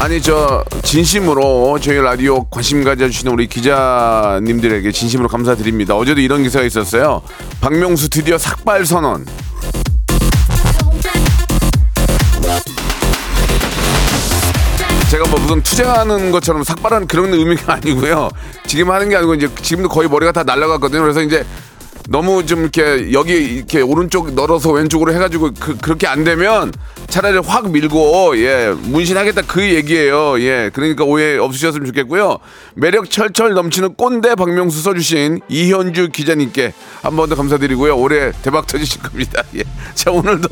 [0.00, 5.94] 아니 저 진심으로 저희 라디오 관심 가져주시는 우리 기자님들에게 진심으로 감사드립니다.
[5.94, 7.20] 어제도 이런 기사가 있었어요.
[7.60, 9.26] 박명수 드디어 삭발 선언.
[15.10, 18.30] 제가 뭐 무슨 투자하는 것처럼 삭발하는 그런 의미가 아니고요.
[18.66, 21.02] 지금 하는 게 아니고 이제 지금도 거의 머리가 다 날라갔거든요.
[21.02, 21.44] 그래서 이제
[22.12, 26.72] 너무 좀 이렇게 여기 이렇게 오른쪽 널어서 왼쪽으로 해가지고 그, 그렇게 안 되면
[27.08, 30.40] 차라리 확 밀고 예 문신하겠다 그 얘기예요.
[30.40, 32.38] 예 그러니까 오해 없으셨으면 좋겠고요.
[32.74, 37.96] 매력 철철 넘치는 꼰대 박명수 써주신 이현주 기자님께 한 번 더 감사드리고요.
[37.96, 39.44] 올해 대박 터지실 겁니다.
[39.54, 40.48] 예자 오늘도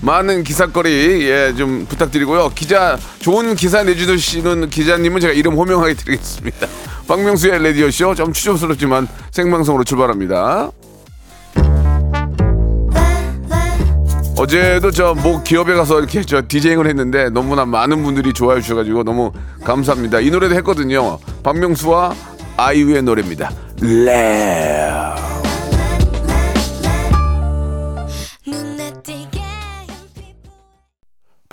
[0.00, 2.52] 많은 기사거리 예 좀 부탁드리고요.
[2.54, 6.66] 기자 좋은 기사 내주시는 기자님은 제가 이름 호명하게 드리겠습니다.
[7.06, 10.70] 박명수의 레디오 쇼좀 추접스럽지만 생방송으로 출발합니다.
[14.42, 19.30] 어제도 저 뭐 기업에 가서 이렇게 저 디제잉을 했는데 너무나 많은 분들이 좋아해 주셔가지고 너무
[19.62, 20.18] 감사합니다.
[20.18, 21.18] 이 노래도 했거든요.
[21.44, 22.12] 박명수와
[22.56, 23.52] 아이유의 노래입니다.
[23.80, 24.90] 레.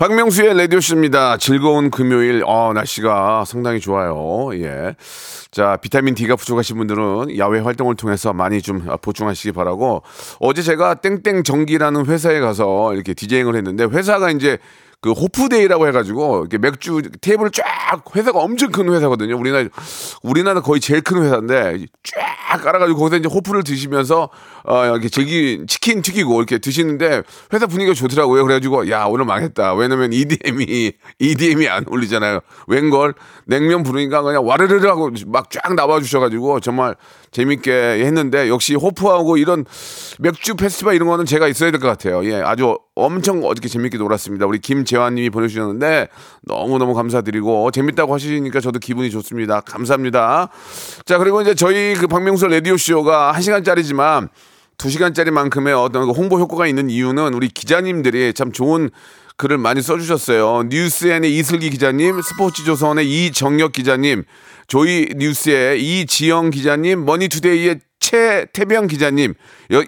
[0.00, 1.36] 박명수의 라디오쇼입니다.
[1.36, 4.48] 즐거운 금요일, 어, 날씨가 상당히 좋아요.
[4.54, 4.96] 예.
[5.50, 10.02] 자, 비타민 D가 부족하신 분들은 야외 활동을 통해서 많이 좀 보충하시기 바라고
[10.38, 14.56] 어제 제가 땡땡 전기라는 회사에 가서 이렇게 디제잉을 했는데 회사가 이제
[15.02, 17.62] 그 호프데이라고 해가지고 이렇게 맥주 테이블 쫙
[18.14, 19.36] 회사가 엄청 큰 회사거든요.
[19.38, 19.68] 우리나라
[20.22, 24.28] 우리나라 거의 제일 큰 회사인데 쫙 깔아가지고 거기서 이제 호프를 드시면서
[24.70, 27.22] 어 이렇게 즐기 치킨 튀기고 이렇게 드시는데
[27.52, 28.44] 회사 분위기가 좋더라고요.
[28.44, 29.74] 그래가지고 야 오늘 망했다.
[29.74, 32.38] 왜냐면 EDM이 EDM이 안 어울리잖아요.
[32.68, 33.14] 웬걸
[33.46, 36.94] 냉면 부르니까 그냥 와르르르 하고 막 쫙 나와 주셔가지고 정말
[37.32, 39.64] 재밌게 했는데 역시 호프하고 이런
[40.20, 42.24] 맥주 페스티벌 이런 거는 제가 있어야 될 것 같아요.
[42.30, 44.46] 예, 아주 엄청 어저께 재밌게 놀았습니다.
[44.46, 46.08] 우리 김재환님이 보내주셨는데
[46.42, 49.60] 너무 너무 감사드리고 재밌다고 하시니까 저도 기분이 좋습니다.
[49.62, 50.50] 감사합니다.
[51.06, 54.28] 자 그리고 이제 저희 그 박명수 라디오 쇼가 한 시간짜리지만
[54.80, 58.88] 두 시간짜리만큼의 어떤 그 홍보 효과가 있는 이유는 우리 기자님들이 참 좋은
[59.36, 60.68] 글을 많이 써주셨어요.
[60.70, 64.24] 뉴스엔의 이슬기 기자님, 스포츠조선의 이정혁 기자님,
[64.70, 69.34] 조이 뉴스의 이지영 기자님, 머니투데이의 최태병 기자님,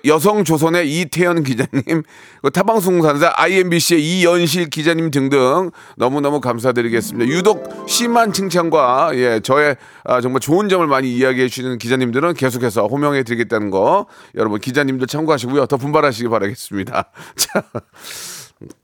[0.04, 2.03] 여, 성조선의 이태현 기자님,
[2.43, 7.32] 그 타방송사자 IMBC의 이연실 기자님 등등 너무너무 감사드리겠습니다.
[7.32, 13.22] 유독 심한 칭찬과 예, 저의 아, 정말 좋은 점을 많이 이야기해 주시는 기자님들은 계속해서 호명해
[13.22, 15.66] 드리겠다는 거 여러분 기자님들 참고하시고요.
[15.66, 17.04] 더 분발하시기 바라겠습니다.
[17.37, 17.62] 자.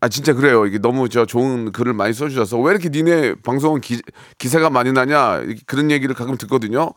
[0.00, 0.66] 아 진짜 그래요.
[0.66, 4.00] 이게 너무 저 좋은 글을 많이 써주셔서 왜 이렇게 니네 방송은 기,
[4.38, 6.92] 기사가 많이 나냐 그런 얘기를 가끔 듣거든요.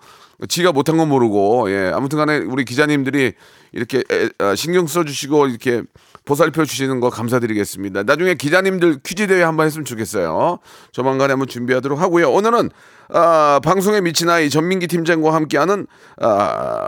[0.48, 3.34] 지가 못한 건 모르고 예 아무튼간에 우리 기자님들이
[3.74, 5.84] 이렇게 에, 아, 신경 써주시고 이렇게
[6.26, 8.04] 보살펴 주시는 거 감사드리겠습니다.
[8.04, 10.60] 나중에 기자님들 퀴즈 대회 한번 했으면 좋겠어요.
[10.92, 12.32] 조만간에 한번 준비하도록 하고요.
[12.32, 12.70] 오늘은
[13.10, 15.88] 아, 방송에 미친 아이 전민기 팀장과 함께하는
[16.22, 16.88] 아,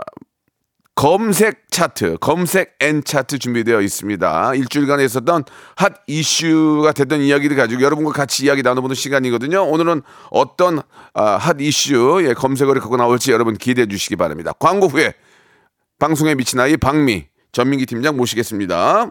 [0.94, 4.54] 검색 차트, 검색 N 차트 준비되어 있습니다.
[4.54, 5.44] 일주일간에 있었던
[5.76, 9.64] 핫 이슈가 됐던 이야기를 가지고 여러분과 같이 이야기 나눠보는 시간이거든요.
[9.64, 10.80] 오늘은 어떤
[11.12, 14.52] 아, 핫 이슈 예, 검색어를 갖고 나올지 여러분 기대해 주시기 바랍니다.
[14.58, 15.14] 광고 후에
[15.98, 19.10] 방송에 미친 아이 박미 전민기 팀장 모시겠습니다.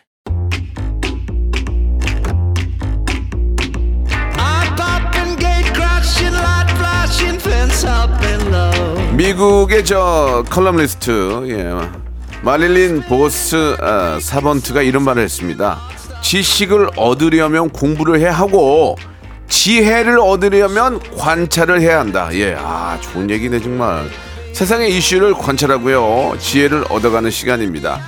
[9.15, 11.73] 미국의 저 칼럼니스트 예.
[12.41, 15.79] 마릴린 보스 아, 사번트가 이런 말을 했습니다.
[16.21, 18.95] 지식을 얻으려면 공부를 해야 하고
[19.47, 22.29] 지혜를 얻으려면 관찰을 해야 한다.
[22.33, 24.09] 예, 아 좋은 얘기네 정말.
[24.53, 27.99] 세상의 이슈를 관찰하고요, 지혜를 얻어가는 시간입니다.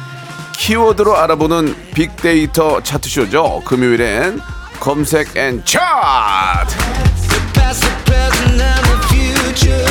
[0.58, 3.62] 키워드로 알아보는 빅데이터 차트쇼죠.
[3.66, 4.40] 금요일엔
[4.80, 7.13] 검색 N 차트.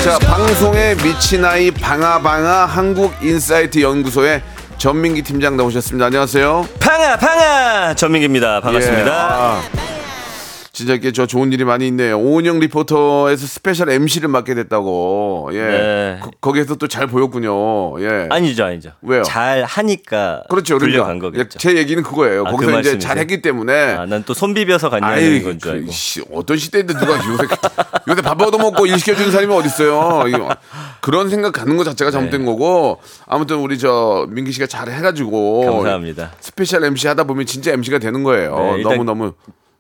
[0.05, 4.43] 자, 방송에 미친 아이 방아방아 한국 인사이트 연구소의
[4.79, 6.07] 전민기 팀장 나오셨습니다.
[6.07, 6.67] 안녕하세요.
[6.81, 8.61] 팡아 팡아 전민기입니다.
[8.61, 9.07] 반갑습니다.
[9.07, 9.61] 예, 아,
[10.75, 12.19] 진짜 이게 저 좋은 일이 많이 있네요.
[12.19, 15.51] 오은영 리포트에서 스페셜 MC를 맡게 됐다고.
[15.53, 15.59] 예.
[15.61, 16.21] 네.
[16.41, 18.01] 거, 기에서 또 잘 보였군요.
[18.03, 18.27] 예.
[18.31, 18.93] 아니죠, 아니죠.
[19.03, 19.23] 왜요?
[19.23, 20.79] 잘 하니까 그렇죠.
[20.79, 21.59] 불려간 그러니까 거겠죠.
[21.59, 22.43] 제 얘기는 그거예요.
[22.43, 22.99] 아, 그 거기서 이제 말씀이세요?
[23.01, 25.93] 잘했기 때문에 아, 난 또 손 비벼서 갔냐는 아이, 건줄 그, 알고.
[25.93, 27.45] 씨, 어떤 시대인데 누가 요새
[28.09, 30.25] 요새 밥 얻어먹고 일 시켜주는 사람이 어딨어요.
[31.03, 32.47] 그런 생각 갖는 것 자체가 잘못된 네.
[32.47, 36.33] 거고 아무튼 우리 저 민기 씨가 잘 해가지고 감사합니다.
[36.41, 38.77] 스페셜 MC 하다 보면 진짜 MC가 되는 거예요.
[38.77, 39.33] 네, 너무 너무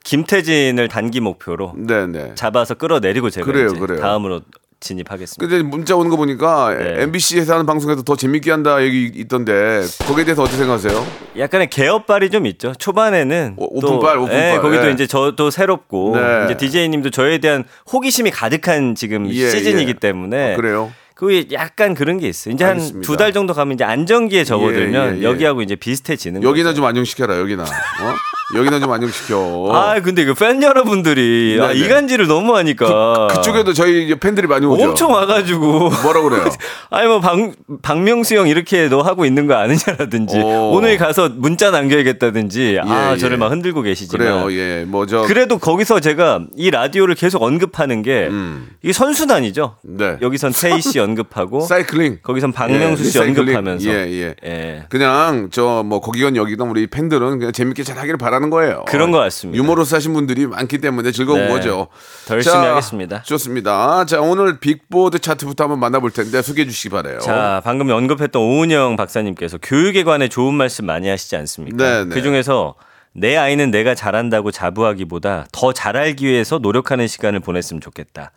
[0.04, 2.32] 김태진을 단기 목표로 네네.
[2.34, 4.00] 잡아서 끌어내리고 제가 그래요, 그래요.
[4.00, 4.40] 다음으로
[4.80, 5.48] 진입하겠습니다.
[5.48, 7.02] 근데 문자 오는 거 보니까 네.
[7.02, 11.06] MBC에서 하는 방송에서 더 재밌게 한다 얘기 있던데 거기에 대해서 어떻게 생각하세요?
[11.38, 12.72] 약간의 개업발이 좀 있죠.
[12.76, 14.54] 초반에는 오- 또, 오픈발, 오픈발.
[14.54, 14.90] 예, 거기도 예.
[14.92, 16.44] 이제 저도 새롭고 네.
[16.46, 17.62] 이제 DJ님도 저에 대한
[17.92, 19.92] 호기심이 가득한 지금 예, 시즌이기 예.
[19.94, 20.92] 때문에 아, 그래요?
[21.14, 22.54] 그게 약간 그런 게 있어요.
[22.54, 23.00] 이제 한.
[23.02, 25.22] 두 달 정도 가면 이제 안정기에 접어들면 예, 예.
[25.22, 26.76] 여기하고 이제 비슷해지는 여기나 거죠.
[26.76, 27.62] 좀 안정시켜라 여기나.
[27.64, 28.56] 어?
[28.56, 29.70] 여기나 좀 안정시켜.
[29.72, 31.72] 아 근데 그 팬 여러분들이 아.
[31.72, 34.82] 이간질을 너무 하니까 그 쪽에도 저희 이제 팬들이 많이 오죠.
[34.90, 36.44] 엄청 와 가지고 뭐라 그래요?
[36.90, 37.36] 아니 뭐 박,
[37.82, 40.72] 박명수 형 이렇게 너 하고 있는 거 아느냐라든지 오.
[40.74, 43.38] 오늘 가서 문자 남겨야겠다든지 아 예, 저를 예.
[43.38, 44.52] 막 흔들고 계시지만 그래요.
[44.52, 44.84] 예.
[44.86, 48.68] 뭐저 그래도 거기서 제가 이 라디오를 계속 언급하는 게 음.
[48.82, 49.76] 이게 선순환이죠.
[49.82, 50.18] 네.
[50.20, 52.20] 여기선 태희 씨 언급하고 사이클링.
[52.22, 53.40] 거기선 박명수 예, 씨 리사이클링.
[53.56, 54.34] 언급하면서 예, 예.
[54.44, 54.84] 예.
[54.88, 58.84] 그냥 저 뭐 거기건 여기건 우리 팬들은 그냥 재밌게 잘 하기를 바라는 거예요.
[58.86, 59.56] 그런 것 같습니다.
[59.62, 61.48] 유머러스 하신 분들이 많기 때문에 즐거운 네.
[61.48, 61.88] 거죠.
[62.26, 63.22] 더 열심히 하겠습니다.
[63.22, 64.04] 좋습니다.
[64.06, 67.18] 자, 오늘 빅보드 차트부터 한번 만나볼 텐데 소개해 주시기 바래요.
[67.20, 71.76] 자, 방금 언급했던 오은영 박사님께서 교육에 관해 좋은 말씀 많이 하시지 않습니까?
[71.76, 72.14] 네, 네.
[72.14, 72.74] 그 중에서
[73.14, 78.30] 내 아이는 내가 잘한다고 자부하기보다 더 잘알기 위해서 노력하는 시간을 보냈으면 좋겠다.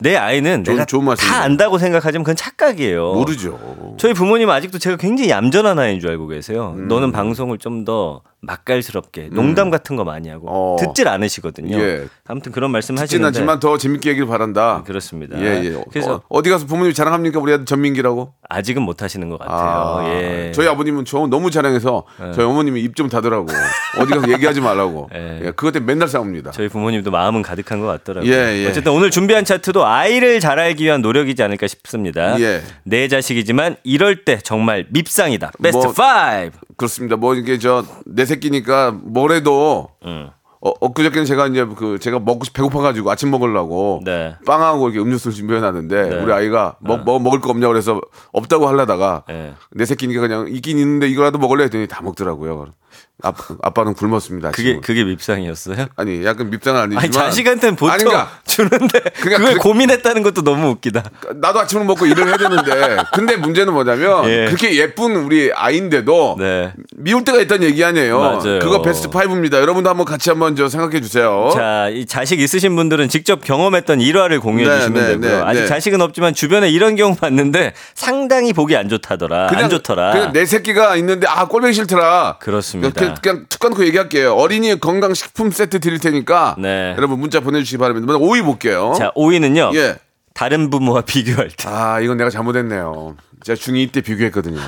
[0.00, 1.38] 내 아이는 좋은- 내가 좋은 말씀이네요.
[1.38, 3.12] 다 안다고 생각하지만 그건 착각이에요.
[3.14, 3.58] 모르죠.
[3.98, 6.74] 저희 부모님은 아직도 제가 굉장히 얌전한 아이인 줄 알고 계세요.
[6.76, 6.88] 음.
[6.88, 10.76] 너는 방송을 좀 더 맛깔스럽게 농담 같은 거 많이 하고 어.
[10.80, 11.78] 듣질 않으시거든요.
[11.78, 12.06] 예.
[12.26, 14.82] 아무튼 그런 말씀 하시는데 않지만 더 재밌게 얘기를 바란다.
[14.86, 15.38] 그렇습니다.
[15.40, 15.84] 예, 예.
[15.90, 17.38] 그래서 어, 디 가서 부모님 자랑합니까?
[17.40, 18.32] 우리 아들 전민기라고?
[18.48, 20.08] 아직은 못 하시는 것 같아요.
[20.12, 20.52] 예.
[20.52, 22.04] 저희 아버님은 저 너무 자랑해서
[22.34, 23.46] 저희 어머님이 입 좀 닫으라고
[23.98, 25.08] 어디 가서 얘기하지 말라고.
[25.14, 25.40] 예.
[25.42, 26.50] 예, 그것 때문에 맨날 싸웁니다.
[26.50, 28.30] 저희 부모님도 마음은 가득한 것 같더라고요.
[28.30, 28.66] 예, 예.
[28.68, 32.38] 어쨌든 오늘 준비한 차트도 아이를 잘 알기 위한 노력이지 않을까 싶습니다.
[32.40, 32.62] 예.
[32.84, 35.52] 내 자식이지만 이럴 때 정말 밉상이다.
[35.62, 36.50] 베스트 뭐- 5.
[36.80, 37.16] 그렇습니다.
[37.16, 40.30] 뭐 이게 저 내 새끼니까 뭐래도 음.
[40.62, 44.34] 어, 엊그저께는 제가 이제 그 제가 먹고 싶- 배고파가지고 아침 먹으려고 네.
[44.46, 46.16] 빵하고 이렇게 음료수를 준비해놨는데 네.
[46.22, 47.98] 우리 아이가 먹, 먹 먹을 거 없냐고 그래서
[48.32, 49.54] 없다고 하려다가 네.
[49.72, 52.72] 내 새끼니까 그냥 있긴 있는데 이거라도 먹을래 했더니 다 먹더라고요.
[53.22, 54.50] 아빠, 아빠는 굶었습니다.
[54.52, 54.80] 그게 아침은.
[54.80, 55.88] 그게 밉상이었어요?
[55.96, 60.68] 아니 약간 밉상은 아니지만 아니 자식한테는 보통 그러니까 주는데 그러니까 그걸 그- 고민했다는 것도 너무
[60.70, 61.04] 웃기다.
[61.34, 64.46] 나도 아침을 먹고 일을 해야 되는데 근데 문제는 뭐냐면 예.
[64.46, 66.72] 그렇게 예쁜 우리 아이인데도 네.
[66.96, 68.18] 미울 때가 있다는 얘기 아니에요.
[68.18, 68.58] 맞아요.
[68.60, 69.54] 그거 베스트 5입니다.
[69.60, 71.50] 여러분도 한번 같이 한번 저 생각해 주세요.
[71.52, 75.30] 자, 이 자식 있으신 분들은 직접 경험했던 일화를 공유해 네, 주시면 네, 되고요.
[75.36, 75.66] 네, 아직 네.
[75.66, 79.48] 자식은 없지만 주변에 이런 경우 봤는데 상당히 보기 안 좋다더라.
[79.54, 80.12] 안 좋더라.
[80.12, 82.38] 그냥 내 새끼가 있는데 아 꼴보기 싫더라.
[82.40, 82.79] 그렇습니다.
[82.80, 84.34] 그냥, 그냥 툭 까놓고 얘기할게요.
[84.34, 86.94] 어린이 건강 식품 세트 드릴 테니까 네.
[86.96, 88.06] 여러분 문자 보내주시기 바랍니다.
[88.10, 88.94] 먼저 5위 볼게요.
[88.96, 89.74] 자, 5위는요.
[89.76, 89.96] 예.
[90.34, 91.68] 다른 부모와 비교할 때.
[91.68, 93.16] 아 이건 내가 잘못했네요.
[93.44, 94.58] 제가 중2 때 비교했거든요.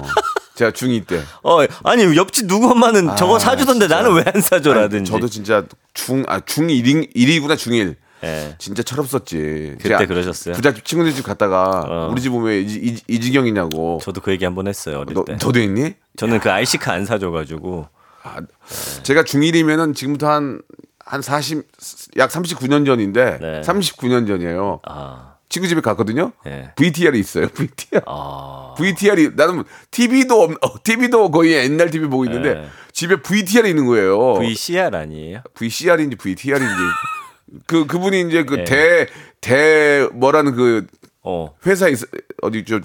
[0.54, 1.22] 제가 중2 때.
[1.42, 5.10] 어, 아니 옆집 누구 엄마는 저거 사주던데 나는 왜 안 사줘라든지.
[5.12, 5.64] 아, 저도 진짜
[5.94, 7.96] 중, 아, 중1인, 1이구나, 중1.
[8.24, 8.54] 예.
[8.58, 9.76] 진짜 철없었지.
[9.82, 10.54] 그때 그러셨어요?
[10.54, 12.08] 부잣집 친구들 집 갔다가 어.
[12.12, 13.98] 우리 집 오면 왜 이, 이, 이 지경이냐고.
[14.02, 15.32] 저도 그 얘기 한 번 했어요 어릴 너, 때.
[15.42, 15.94] 너도 했니?
[16.16, 17.88] 저는 그 IC카 안 사줘가지고
[18.22, 18.40] 아,
[19.02, 20.62] 제가 중1이면은 지금부터 한,
[21.00, 21.64] 한 40,
[22.16, 23.60] 약 39년 전인데, 네.
[23.62, 24.80] 39년 전이에요.
[24.84, 26.32] 아, 친구 집에 갔거든요.
[26.46, 26.72] 예.
[26.76, 27.48] VTR이 있어요.
[27.48, 28.00] VTR.
[28.06, 32.68] 아, VTR이 나는 TV도 없, 어, TV도 거의 옛날 TV 보고 있는데 네.
[32.92, 34.38] 집에 VTR이 있는 거예요.
[34.38, 35.42] VCR 아니에요?
[35.52, 36.74] VCR인지 VTR인지
[37.66, 39.06] 그 그분이 이제 그 네.
[39.42, 40.86] 대대 뭐라는 그
[41.24, 41.54] 어.
[41.66, 41.98] 회사 있,
[42.42, 42.80] 어디 저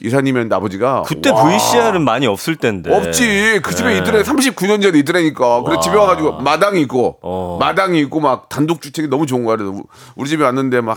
[0.00, 2.94] 이사님이었는데 아버지가 그때 와, VCR은 많이 없을 텐데.
[2.94, 3.98] 없지 그 집에 네.
[3.98, 7.58] 있더래 39년 전에 있더라니까 그래 집에 와가지고 마당이 있고 어.
[7.60, 9.84] 마당이 있고 막 단독 주택이 너무 좋은 거야 그래서 우-
[10.16, 10.96] 우리 집에 왔는데 막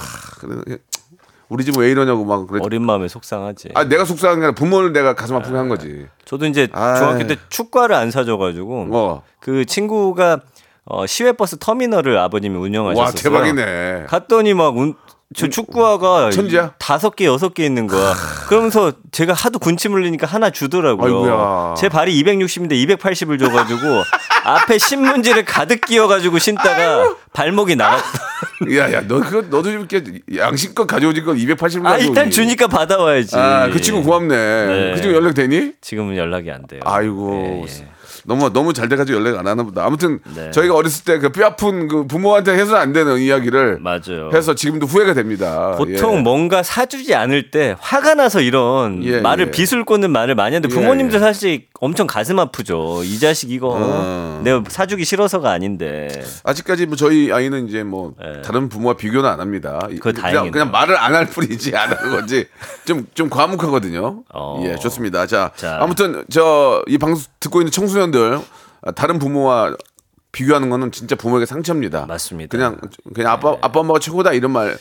[1.50, 3.70] 우리 집은 왜 이러냐고 막 그래 어린 마음에 속상하지.
[3.76, 6.98] 아 내가 속상한 게 아니라 부모를 내가 가슴 아프게 한 거지 저도 이제 아이.
[6.98, 9.24] 중학교 때 축구화를 안 사줘가지고 어.
[9.40, 10.42] 그 친구가
[10.90, 13.06] 어, 시외버스 터미널을 아버님이 운영하셨어요.
[13.06, 14.96] 와 대박이네 갔더니 막 운,
[15.36, 16.74] 저 축구화가 천지야?
[16.80, 18.14] 다섯 개 여섯 개 있는 거야.
[18.48, 21.24] 그러면서 제가 하도 군침 흘리니까 하나 주더라고요.
[21.24, 21.76] 아이고야.
[21.78, 24.04] 제 발이 260인데 280을 줘가지고
[24.46, 28.02] 앞에 신문지를 가득 끼워가지고 신다가 발목이 나갔.
[28.74, 31.98] 야야 너 그거 너도 좀 이렇게 양심껏 가져오지 거 280을 아.
[31.98, 33.36] 일단 주니까 받아와야지.
[33.36, 34.36] 아그 친구 고맙네.
[34.66, 34.94] 네.
[34.96, 35.74] 그 친구 연락 되니?
[35.82, 36.80] 지금은 연락이 안 돼요.
[36.86, 37.66] 아이고.
[37.68, 37.88] 예, 예.
[38.26, 39.86] 너무 너무 잘 돼가지고 연락 안 하나 보다.
[39.86, 40.52] 아무튼 네.
[40.52, 44.30] 저희가 어렸을 때 그 뼈 아픈 그 부모한테 해서는 안 되는 이야기를 맞아요.
[44.34, 45.76] 해서 지금도 후회가 됩니다.
[45.78, 46.22] 보통 예.
[46.22, 49.52] 뭔가 사주지 않을 때 화가 나서 이런 예, 말을 예.
[49.52, 51.20] 빗을 꽂는 말을 많이 하는데 예, 부모님들 예.
[51.20, 53.02] 사실 엄청 가슴 아프죠.
[53.04, 54.42] 이 자식 이거 어.
[54.44, 56.08] 내가 사주기 싫어서가 아닌데.
[56.44, 58.42] 아직까지 뭐 저희 아이는 이제 뭐 예.
[58.42, 59.80] 다른 부모와 비교는 안 합니다.
[60.00, 60.52] 그거 그냥.
[60.52, 62.46] 그냥 말을 안 할 뿐이지 안 하는 건지
[62.86, 64.24] 좀 좀 과묵하거든요.
[64.34, 64.64] 어.
[64.66, 65.26] 예, 좋습니다.
[65.26, 65.80] 자, 자.
[65.82, 68.40] 아무튼 저 이 방송 듣고 있는 청소 년들
[68.84, 69.76] 아, 다른 부모와
[70.32, 72.06] 비교하는 거는 진짜 부모에게 상처입니다.
[72.06, 72.56] 맞습니다.
[72.56, 72.78] 그냥
[73.14, 74.78] 그냥 아빠 아빠 엄마가 최고다 이런 말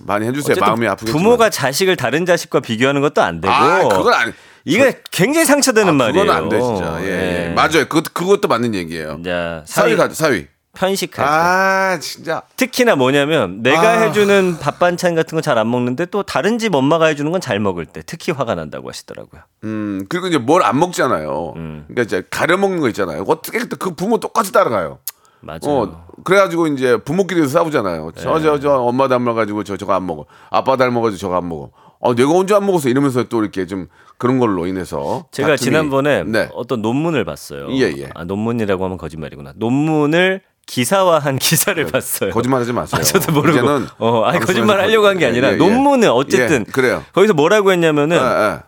[0.00, 0.56] 많이 해주세요.
[0.60, 1.22] 마음이 아프겠지만.
[1.22, 3.52] 부모가 자식을 다른 자식과 비교하는 것도 안 되고.
[3.52, 4.32] 아 그건 아니.
[4.64, 6.24] 이게 굉장히 상처되는 아, 말이에요.
[6.24, 6.98] 그건 안 돼 진짜.
[7.02, 7.52] 예, 예.
[7.54, 7.86] 맞아요.
[7.86, 9.20] 그것 그것도 맞는 얘기예요.
[9.22, 10.46] 자, 사위 사위 가 사위.
[10.74, 11.30] 편식할 때.
[11.32, 12.42] 아 진짜.
[12.56, 14.00] 특히나 뭐냐면 내가 아.
[14.02, 17.60] 해주는 밥 반찬 같은 거 잘 안 먹는데 또 다른 집 엄마가 해주는 건 잘
[17.60, 19.42] 먹을 때 특히 화가 난다고 하시더라고요.
[19.64, 21.52] 음 그리고 이제 뭘 안 먹잖아요.
[21.56, 21.84] 음.
[21.88, 23.24] 그러니까 이제 가려 먹는 거 있잖아요.
[23.28, 24.98] 어떻게 그 부모 똑같이 따라가요.
[25.40, 25.60] 맞아요.
[25.64, 28.12] 어 그래가지고 이제 부모끼리 싸우잖아요.
[28.16, 28.22] 네.
[28.22, 30.26] 저저 저 엄마 닮아가지고 저 저거 안 먹어.
[30.50, 31.70] 아빠 닮아가지고 저거 안 먹어.
[32.00, 33.88] 어 내가 언제 안 먹었어 이러면서 또 이렇게 좀
[34.18, 36.48] 그런 걸로 인해서 제가 다툼이- 지난번에 네.
[36.54, 37.68] 어떤 논문을 봤어요.
[37.72, 38.10] 예, 예.
[38.14, 39.52] 아, 논문이라고 하면 거짓말이구나.
[39.56, 42.30] 논문을 기사화한 기사를 봤어요.
[42.30, 43.00] 거짓말하지 마세요.
[43.00, 43.58] 아, 저도 모르고.
[43.58, 45.56] 이제는 어, 아니 거짓말 하려고 한게 예, 아니라 예, 예.
[45.56, 47.04] 논문은 어쨌든 예, 그래요.
[47.12, 48.58] 거기서 뭐라고 했냐면은 예, 예.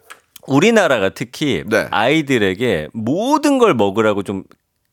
[0.46, 1.88] 우리나라가 특히 네.
[1.90, 4.44] 아이들에게 모든 걸 먹으라고 좀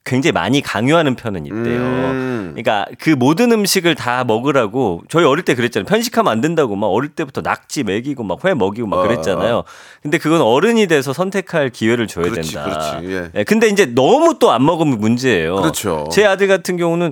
[0.06, 1.80] 굉장히 많이 강요하는 편은 있대요.
[1.82, 2.52] 음.
[2.56, 5.86] 그러니까 그 모든 음식을 다 먹으라고 저희 어릴 때 그랬잖아요.
[5.86, 9.64] 편식하면 안 된다고 막 어릴 때부터 낙지 먹이고 막 회 먹이고 막 어, 그랬잖아요.
[10.02, 13.00] 근데 그건 어른이 돼서 선택할 기회를 줘야 그렇지, 된다.
[13.00, 13.44] 그렇지, 예.
[13.46, 15.56] 근데 이제 너무 또 안 먹으면 문제예요.
[15.56, 16.10] 그렇죠.
[16.12, 17.12] 제 아들 같은 경우는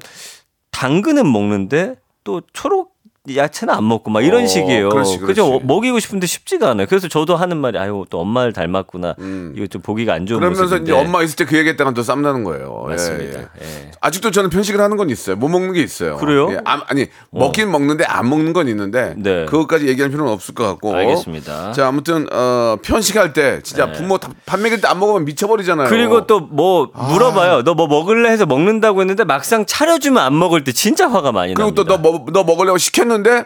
[0.72, 2.91] 당근은 먹는데 또 초록
[3.36, 4.90] 야채는 안 먹고 막 이런 어, 식이에요.
[4.90, 5.60] 그렇지, 그죠?
[5.64, 6.88] 먹이고 싶은데 쉽지가 않아요.
[6.88, 9.14] 그래서 저도 하는 말이 아유 또 엄마를 닮았구나.
[9.56, 10.40] 이거 좀 보기가 안 좋은 음.
[10.40, 10.92] 그러면서 모습인데.
[10.92, 12.84] 이제 엄마 있을 때 그 얘기했다가 또 쌈나는 거예요.
[12.88, 13.40] 예, 맞습니다.
[13.40, 13.44] 예.
[13.62, 13.92] 예.
[14.02, 15.36] 아직도 저는 편식을 하는 건 있어요.
[15.36, 16.18] 못 먹는 게 있어요.
[16.18, 16.46] 그래요?
[16.48, 16.52] 어.
[16.54, 19.46] 예, 아, 아니 먹긴 먹는데 안 먹는 건 있는데 네.
[19.46, 20.96] 그것까지 얘기할 필요는 없을 것 같고.
[20.96, 21.74] 알겠습니다.
[21.74, 25.90] 자 아무튼 어, 편식할 때 진짜 부모 다- 밥 먹일 때 안 먹으면 미쳐버리잖아요.
[25.90, 27.62] 그리고 또 뭐 물어봐요.
[27.62, 31.84] 너뭐 먹을래 해서 먹는다고 했는데 막상 차려주면 안 먹을 때 진짜 화가 많이 그리고 납니다.
[31.98, 33.46] 또너 뭐, 너 먹으려고 시켰 는데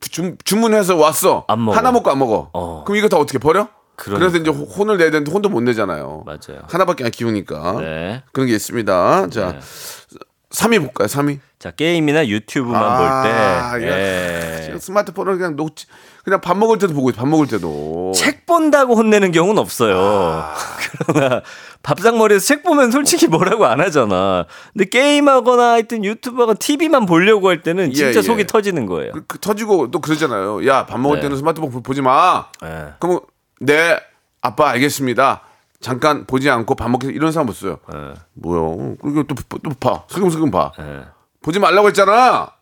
[0.00, 1.44] 주, 주문해서 왔어.
[1.48, 1.76] 안 먹어.
[1.76, 2.50] 하나 먹고 안 먹어.
[2.52, 2.84] 어.
[2.84, 3.68] 그럼 이거 다 어떻게 버려?
[3.96, 4.18] 그러니까.
[4.30, 6.22] 그래서 이제 호- 혼을 내야 되는데 혼도 못 내잖아요.
[6.24, 6.62] 맞아요.
[6.68, 7.76] 하나밖에 안 키우니까.
[7.80, 8.22] 네.
[8.32, 9.28] 그런 게 있습니다.
[9.28, 9.58] 자,
[10.50, 11.06] 3위 볼까요?
[11.06, 11.38] 3위.
[11.58, 12.96] 자 게임이나 유튜브만 아,
[13.72, 13.86] 볼 때.
[13.86, 14.70] 예.
[14.72, 14.78] 예.
[14.78, 15.86] 스마트폰을 그냥 놓지
[16.24, 19.96] 그냥 밥 먹을 때도 보고 있- 밥 먹을 때도 책 본다고 혼내는 경우는 없어요.
[19.98, 20.54] 아.
[21.06, 21.42] 그러나
[21.82, 24.46] 밥상머리에서 책 보면 솔직히 뭐라고 안 하잖아.
[24.72, 28.46] 근데 게임하거나 하여튼 유튜브하거나 TV만 보려고 할 때는 진짜 예, 속이 예.
[28.46, 29.12] 터지는 거예요.
[29.12, 30.66] 그, 그 터지고 또 그러잖아요.
[30.66, 31.22] 야 밥 먹을 네.
[31.22, 32.46] 때는 스마트폰 보- 보지 마.
[32.64, 32.94] 예.
[32.98, 33.20] 그럼
[33.60, 33.98] 네
[34.40, 35.42] 아빠 알겠습니다.
[35.80, 37.78] 잠깐 보지 않고 밥 먹기 이런 사람 없어요.
[37.94, 38.14] 예.
[38.34, 38.96] 뭐요?
[39.00, 40.04] 그리고 또또 봐.
[40.08, 40.72] 슬금슬금 봐.
[40.78, 41.06] 예.
[41.42, 42.52] 보지 말라고 했잖아.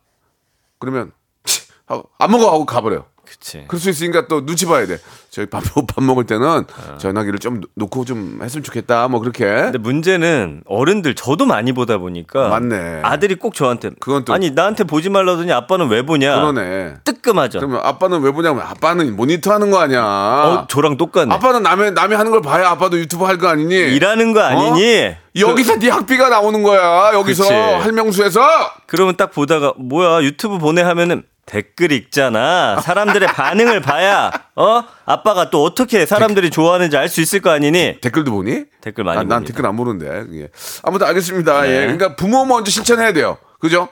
[0.78, 1.12] 그러면
[1.44, 3.04] 치, 하고 안 먹어 하고 가버려.
[3.28, 3.64] 그치.
[3.68, 4.99] 그럴 수 있으니까 또 눈치 봐야 돼.
[5.30, 6.64] 저희 밥, 밥 먹을 때는
[6.99, 9.08] 전화기를 좀 놓고 좀 했으면 좋겠다.
[9.08, 9.44] 뭐 그렇게.
[9.44, 13.00] 근데 문제는 어른들 저도 많이 보다 보니까 맞네.
[13.02, 16.94] 아들이 꼭 저한테 그건 또- 아니 나한테 보지 말라더니 아빠는 왜 보냐 그러네.
[17.04, 17.58] 뜨끔하죠.
[17.61, 20.02] 그러면 아빠는 왜 보냐면 아빠는 모니터 하는 거 아니야.
[20.02, 21.35] 어, 저랑 똑같네.
[21.35, 23.75] 아빠는 남의 남이 하는 걸 봐야 아빠도 유튜브 할 거 아니니?
[23.75, 25.14] 일하는 거 아니니?
[25.38, 27.12] 여기서 네 학비가 나오는 거야.
[27.14, 27.54] 여기서 그치.
[27.54, 28.40] 할명수에서
[28.87, 32.80] 그러면 딱 보다가 뭐야 유튜브 보내 하면은 댓글 읽잖아.
[32.80, 38.00] 사람들의 반응을 봐야 어 아빠가 또 어떻게 사람들이 좋아하는지 알 수 있을 거 아니니?
[38.02, 38.64] 댓글도 보니?
[38.82, 39.46] 댓글 많이 아, 난 봅니다.
[39.52, 40.24] 댓글 안 보는데.
[40.42, 40.48] 예.
[40.82, 41.62] 아무튼 알겠습니다.
[41.62, 41.68] 네.
[41.70, 41.80] 예.
[41.80, 43.38] 그러니까 부모 먼저 실천해야 돼요.
[43.60, 43.88] 그죠?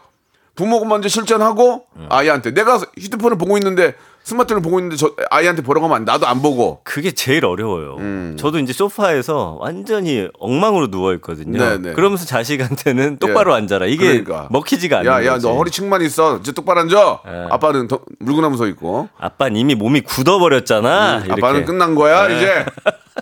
[0.57, 2.07] 부모가 먼저 실천하고 음.
[2.09, 3.95] 아이한테 내가 휴대폰을 보고 있는데
[4.25, 7.95] 스마트폰을 보고 있는데 저 아이한테 보라고 하면 나도 안 보고 그게 제일 어려워요.
[7.99, 8.37] 음.
[8.37, 11.59] 저도 이제 소파에서 완전히 엉망으로 누워 있거든요.
[11.59, 11.93] 네네.
[11.93, 13.57] 그러면서 자식한테는 똑바로 예.
[13.59, 13.87] 앉아라.
[13.87, 14.49] 이게 그러니까.
[14.51, 15.47] 먹히지가 않는 야, 야, 거지.
[15.47, 16.39] 너 허리 측만 있어.
[16.39, 17.21] 이제 똑바로 앉아.
[17.29, 17.47] 예.
[17.51, 19.09] 아빠는 더 물구나무 서 있고.
[19.17, 21.19] 아빠는 이미 몸이 굳어 버렸잖아.
[21.25, 21.31] 이렇게.
[21.41, 22.37] 음, 아빠는 끝난 거야, 네.
[22.37, 22.67] 이제.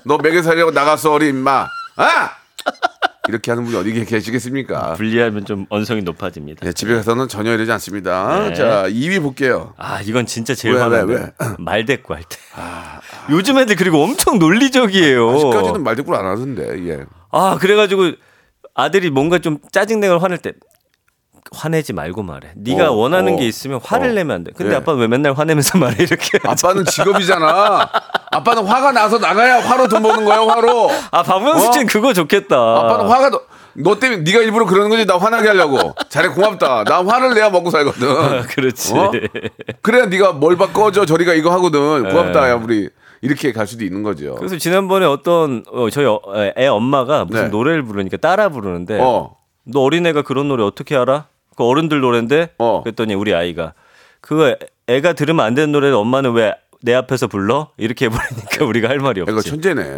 [0.06, 1.68] 너 먹여 살려고 나갔어, 어리 임마.
[1.96, 2.30] 아!
[3.28, 4.94] 이렇게 하는 분이 어디 계시겠습니까?
[4.94, 6.64] 분리하면 좀 언성이 높아집니다.
[6.64, 8.48] 네, 집에 가서는 전혀 이러지 않습니다.
[8.48, 8.54] 네.
[8.54, 9.72] 자, 2위 볼게요.
[9.76, 11.32] 아 이건 진짜 제일 왜?
[11.58, 12.36] 말대꾸 할 때.
[13.30, 15.30] 요즘 애들 그리고 엄청 논리적이에요.
[15.30, 17.04] 아직까지는 말대꾸를 안 하던데, 예.
[17.30, 18.12] 아 그래 가지고
[18.74, 20.52] 아들이 뭔가 좀 짜증내고 화낼 때
[21.54, 22.50] 화내지 말고 말해.
[22.56, 24.12] 네가 어, 원하는 어, 게 있으면 화를 어.
[24.12, 24.52] 내면 안 돼.
[24.56, 24.76] 근데 예.
[24.78, 26.38] 아빠는 왜 맨날 화내면서 말해 이렇게.
[26.44, 27.88] 아빠는 직업이잖아.
[28.32, 30.90] 아빠는 화가 나서 나가야 화로 돈 버는 거야, 화로.
[31.10, 32.56] 아 박명수 씨는 그거 좋겠다.
[32.56, 33.42] 아빠는 화가 더-
[33.76, 35.94] 너 때문에 네가 일부러 그러는 거지 나 화나게 하려고.
[36.08, 36.84] 잘해 고맙다.
[36.84, 38.42] 나 화를 내야 먹고 살거든.
[38.48, 38.94] 그렇지.
[38.94, 39.10] 어?
[39.82, 42.08] 그래야 네가 뭘 바꿔줘 저리가 이거 하거든.
[42.08, 42.50] 고맙다 네.
[42.50, 42.88] 야 우리
[43.20, 44.34] 이렇게 갈 수도 있는 거죠.
[44.36, 46.20] 그래서 지난번에 어떤 어, 저희 어,
[46.56, 47.48] 애 엄마가 무슨 네.
[47.48, 49.36] 노래를 부르니까 따라 부르는데 어.
[49.64, 51.26] 너 어린애가 그런 노래 어떻게 알아?
[51.56, 52.82] 그 어른들 노래인데 어.
[52.82, 53.72] 그랬더니 우리 아이가
[54.20, 54.56] 그거 애-
[54.88, 57.70] 애가 들으면 안 되는 노래를 엄마는 왜 내 앞에서 불러?
[57.78, 59.48] 이렇게 해버리니까 우리가 할 말이 애가 없지.
[59.48, 59.96] 천재네.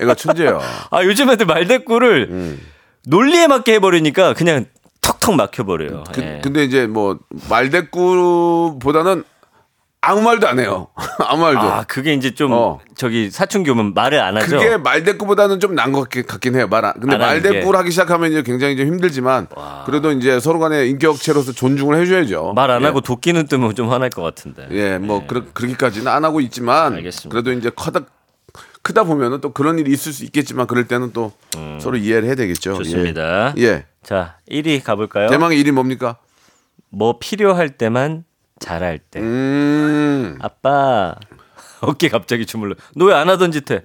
[0.00, 0.60] 애가 천재야.
[0.92, 2.60] 아 요즘 애들 말대꾸를 음.
[3.08, 4.66] 논리에 맞게 해버리니까 그냥
[5.00, 6.04] 턱턱 막혀버려요.
[6.12, 6.40] 그, 예.
[6.40, 7.18] 근데 이제 뭐
[7.50, 9.24] 말대꾸보다는
[10.04, 10.88] 아무 말도 안 해요.
[11.24, 11.60] 아무 말도.
[11.60, 12.80] 아 그게 이제 좀 어.
[12.96, 14.58] 저기 사춘기 오면 말을 안 하죠.
[14.58, 16.66] 그게 말대꾸보다는 좀 나은 것 같긴- 같긴 해요.
[16.68, 16.92] 말 안.
[16.94, 17.76] 근데 안 말대꾸를 게.
[17.76, 19.46] 하기 시작하면 이제 굉장히 좀 힘들지만
[19.86, 22.52] 그래도 이제 서로 간에 인격체로서 존중을 해줘야죠.
[22.54, 22.86] 말안 예.
[22.86, 24.66] 하고 도끼는 뜨면 좀 화날 것 같은데.
[24.72, 27.28] 예, 뭐 그렇, 그렇게까지는 안 하고 있지만 알겠습니다.
[27.30, 28.00] 그래도 이제 커다
[28.82, 31.30] 크다 보면은 또 그런 일이 있을 수 있겠지만 그럴 때는 또
[31.80, 32.72] 서로 이해를 해야 되겠죠.
[32.72, 32.76] 음.
[32.78, 33.54] 좋습니다.
[33.58, 33.62] 예.
[33.62, 33.86] 예.
[34.02, 35.28] 자 1위 가볼까요?
[35.28, 36.16] 대망의 일이 뭡니까?
[36.90, 38.24] 뭐 필요할 때만
[38.62, 39.20] 잘할 때.
[39.20, 40.38] 음.
[40.40, 41.16] 아빠
[41.82, 42.74] 어깨 갑자기 주물러.
[42.96, 43.80] 너 왜 안 하던 짓 해?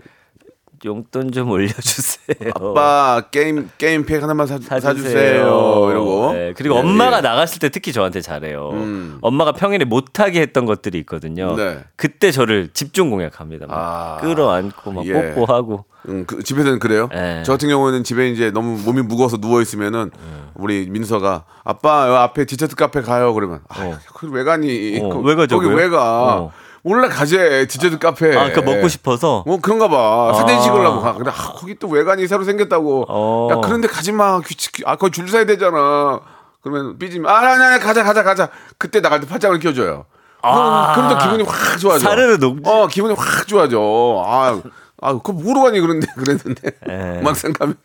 [0.85, 2.51] 용돈 좀 올려주세요.
[2.55, 4.79] 아빠 게임 게임 팩 하나만 사, 사주세요.
[4.81, 5.87] 사주세요.
[5.91, 6.33] 이러고.
[6.33, 7.21] 네, 그리고 예, 엄마가 예.
[7.21, 8.69] 나갔을 때 특히 저한테 잘해요.
[8.73, 9.17] 음.
[9.21, 11.55] 엄마가 평일에 못하게 했던 것들이 있거든요.
[11.55, 11.79] 네.
[11.95, 13.67] 그때 저를 집중 공략합니다.
[13.67, 14.17] 막 아.
[14.21, 15.33] 끌어안고 막 예.
[15.33, 15.85] 뽀뽀하고.
[16.09, 17.09] 음, 그 집에서는 그래요.
[17.13, 17.43] 예.
[17.45, 20.11] 저 같은 경우는 집에 이제 너무 몸이 무거워서 누워 있으면은
[20.55, 23.97] 우리 민서가 아빠 여 앞에 디저트 카페 가요 그러면 아, 어.
[24.13, 24.99] 거기 왜 가니?
[25.03, 25.67] 어, 거- 왜 가자고요?
[25.69, 26.35] 거기 왜 가?
[26.37, 26.51] 어.
[26.87, 28.35] 몰라 가재 디저트 카페.
[28.35, 29.43] 아, 그 먹고 싶어서.
[29.45, 30.33] 뭐 그런가 봐.
[30.33, 30.61] 사진 아.
[30.61, 31.13] 찍으려고 가.
[31.13, 32.27] 근데 아, 거기 또왜 가니?
[32.27, 33.05] 새로 생겼다고.
[33.09, 33.47] 어.
[33.51, 34.39] 야 그런데 가지 마.
[34.39, 34.87] 규칙.
[34.87, 36.19] 아 거기 줄 서야 되잖아.
[36.61, 38.49] 그러면 삐지면 아 아니 아니 가자 가자 가자.
[38.77, 40.05] 그때 나갈 때 팔짱을 껴줘요.
[40.41, 40.93] 아.
[40.95, 41.99] 그럼 또 기분이 확 좋아져.
[42.07, 42.61] 사르르 녹지.
[42.65, 44.23] 어 기분이 확 좋아져.
[44.25, 44.61] 아,
[45.01, 47.21] 아 그거 뭐로 가니 그런데 그랬는데 예.
[47.21, 47.75] 막상 가면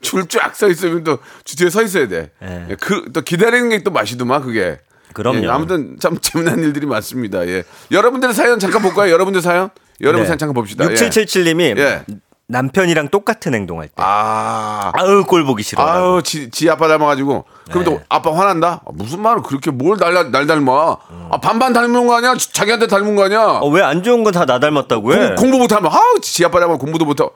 [0.00, 2.30] 줄 쫙 서 있으면 또 뒤에 서 있어야 돼.
[2.42, 2.76] 예.
[2.80, 4.78] 그또 기다리는 게 또 맛이더만 그게.
[5.12, 5.44] 그럼요.
[5.44, 7.46] 예, 아무튼 참 재미난 일들이 많습니다.
[7.48, 7.64] 예.
[7.90, 9.12] 여러분들의 사연 잠깐 볼까요?
[9.12, 9.70] 여러분들 사연?
[10.00, 10.26] 여러분 네.
[10.26, 10.84] 사연 잠깐 봅시다.
[10.90, 10.94] 예.
[10.94, 12.04] 6777님이 예.
[12.48, 13.94] 남편이랑 똑같은 행동할 때.
[13.96, 14.92] 아.
[14.94, 15.82] 아우 꼴 보기 싫어.
[15.86, 17.44] 아유, 지, 지 아빠 닮아가지고.
[17.70, 17.90] 그럼 네.
[17.90, 18.82] 또 아빠 화난다?
[18.84, 20.96] 아, 무슨 말을 그렇게 뭘 날, 날 닮아?
[21.30, 22.34] 아, 반반 닮은 거 아니야?
[22.34, 23.40] 지- 자기한테 닮은 거 아니야?
[23.62, 25.28] 어, 왜 안 좋은 건 다 나 닮았다고 해?
[25.28, 27.32] 공, 공부 못하면, 아우, 지 아빠 닮아 공부도 못하고.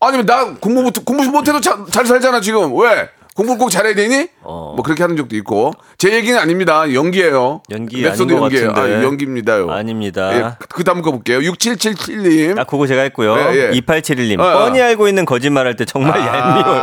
[0.00, 2.76] 아니면 나 공부 못, 공부 못해도 자, 잘 살잖아, 지금.
[2.78, 3.08] 왜?
[3.36, 4.28] 공부 꼭 잘해야 되니?
[4.42, 4.72] 어.
[4.74, 5.72] 뭐 그렇게 하는 적도 있고.
[5.98, 6.90] 제 얘기는 아닙니다.
[6.92, 7.60] 연기예요.
[7.70, 8.72] 연기 맵소드 연기예요.
[8.72, 8.96] 같은데.
[8.96, 9.70] 아, 연기입니다요.
[9.70, 10.34] 아닙니다.
[10.34, 11.38] 예, 그 다음 거 볼게요.
[11.40, 12.58] 6777님.
[12.58, 13.36] 아, 그거 제가 했고요.
[13.52, 13.80] 예, 예.
[13.80, 14.40] 2871님.
[14.40, 14.58] 어, 어.
[14.60, 16.26] 뻔히 알고 있는 거짓말 할 때 정말 아.
[16.26, 16.74] 얄미워.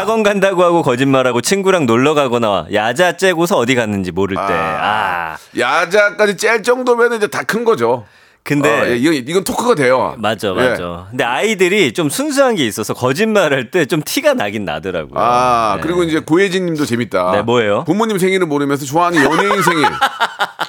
[0.00, 4.42] 학원 간다고 하고 거짓말하고 친구랑 놀러 가거나 야자 째고서 어디 갔는지 모를 때.
[4.52, 5.36] 아.
[5.56, 8.04] 야자까지 짤 정도면 이제 다 큰 거죠.
[8.42, 10.14] 근데 어, 예, 이건, 이건 토크가 돼요.
[10.18, 10.52] 맞아, 예.
[10.52, 11.06] 맞아.
[11.10, 15.20] 근데 아이들이 좀 순수한 게 있어서 거짓말 할 때 좀 티가 나긴 나더라고요.
[15.20, 15.82] 아, 네.
[15.82, 17.32] 그리고 이제 고혜진 님도 재밌다.
[17.32, 17.84] 네, 뭐예요?
[17.84, 19.84] 부모님 생일을 모르면서 좋아하는 연예인 생일.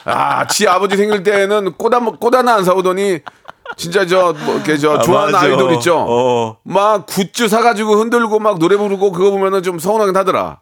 [0.06, 1.94] 아, 지 아버지 생일 때는 꽃
[2.36, 3.20] 하나 안 사오더니
[3.78, 5.46] 진짜 저, 뭐, 이렇게 저, 아, 좋아하는 맞아.
[5.46, 6.06] 아이돌 있죠?
[6.08, 6.58] 어.
[6.64, 10.60] 막 굿즈 사가지고 흔들고 막 노래 부르고 그거 보면은 좀 서운하긴 하더라.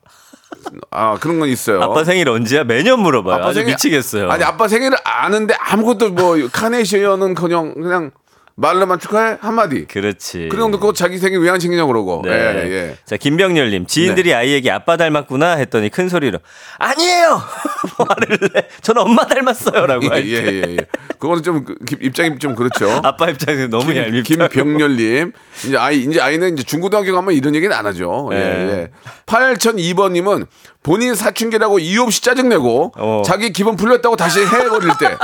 [0.91, 1.81] 아, 그런 건 있어요.
[1.81, 2.63] 아빠 생일 언제야?
[2.63, 3.43] 매년 물어봐요.
[3.43, 4.29] 아주 생일- 미치겠어요.
[4.29, 8.11] 아니, 아빠 생일을 아는데 아무것도 뭐, 카네이션은 그냥, 그냥
[8.59, 9.37] 말로만 축하해?
[9.41, 9.85] 한마디.
[9.85, 10.49] 그렇지.
[10.51, 12.21] 그런 거 자기 생일 왜 안 챙기냐고 그러고.
[12.25, 12.31] 네.
[12.31, 12.97] 예, 예.
[13.05, 13.85] 자, 김병렬님.
[13.87, 16.39] 지인들이 아이에게 아빠 닮았구나 했더니 큰 소리로
[16.77, 17.41] 아니에요!
[17.97, 18.67] 화를 내.
[18.81, 19.85] 저는 엄마 닮았어요.
[19.85, 20.21] 라고 예.
[20.25, 20.77] 예, 예, 예.
[21.17, 22.89] 그거는 좀 그, 기- 입장이 좀 그렇죠.
[23.03, 24.47] 아빠 입장에서 너무 얄밉다.
[24.49, 25.31] 김병렬님
[25.65, 28.29] 이제 아이 이제 아이는 이제 중고등학교 가면 이런 얘기는 안 하죠.
[28.33, 28.43] 예, 네.
[28.43, 28.91] 예.
[29.25, 30.47] 8002번님은
[30.83, 33.21] 본인 사춘기라고 이유 없이 짜증내고 어.
[33.25, 35.17] 자기 기분 풀렸다고 다시 해버릴 때.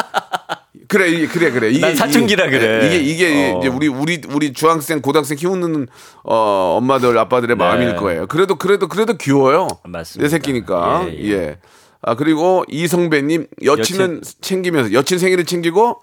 [0.88, 1.69] 그래, 그래, 그래.
[1.69, 2.88] 이게 난 사춘기라 이게, 그래.
[2.88, 3.60] 이게 이게 어.
[3.60, 5.88] 이제 우리 우리 우리 중학생, 고등학생 키우는
[6.24, 8.28] 어 엄마들 아빠들의 마음일 거예요.
[8.28, 9.67] 그래도 그래도 그래도 귀여워요.
[9.84, 10.26] 맞습니다.
[10.26, 11.06] 내 새끼니까.
[11.08, 11.32] 예, 예.
[11.32, 11.58] 예.
[12.02, 16.02] 아 그리고 이성배님 여친은 챙기면서 여친 생일을 챙기고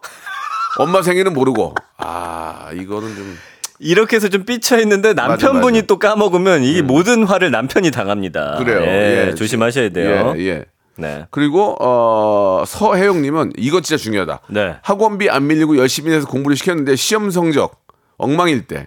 [0.79, 1.75] 엄마 생일은 모르고.
[1.99, 3.39] 아 이거는 좀.
[3.79, 5.87] 이렇게 해서 좀 삐쳐 있는데 남편분이 맞아.
[5.89, 8.57] 또 까먹으면 이게 모든 화를 남편이 당합니다.
[8.59, 8.81] 그래요.
[8.83, 9.35] 예, 예.
[9.35, 10.35] 조심하셔야 돼요.
[10.37, 10.65] 예, 예.
[10.97, 11.27] 네.
[11.31, 14.41] 그리고 어 서혜영님은 이거 진짜 중요하다.
[14.51, 14.77] 네.
[14.83, 17.81] 학원비 안 밀리고 열심히 해서 공부를 시켰는데 시험 성적
[18.19, 18.87] 엉망일 때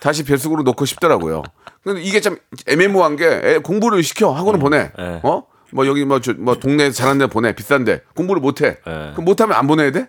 [0.00, 1.42] 다시 뱃속으로 넣고 싶더라고요.
[1.84, 2.36] 근데 이게 참
[2.66, 4.90] 애매모호한 게 애 공부를 시켜 학원을 보내.
[4.96, 5.20] 네.
[5.22, 5.44] 어?
[5.74, 8.76] 뭐 여기 뭐, 저, 뭐 동네 잘하는 데 보내 비싼데 공부를 못 해.
[8.86, 9.10] 네.
[9.12, 10.08] 그럼 못하면 안 보내야 돼?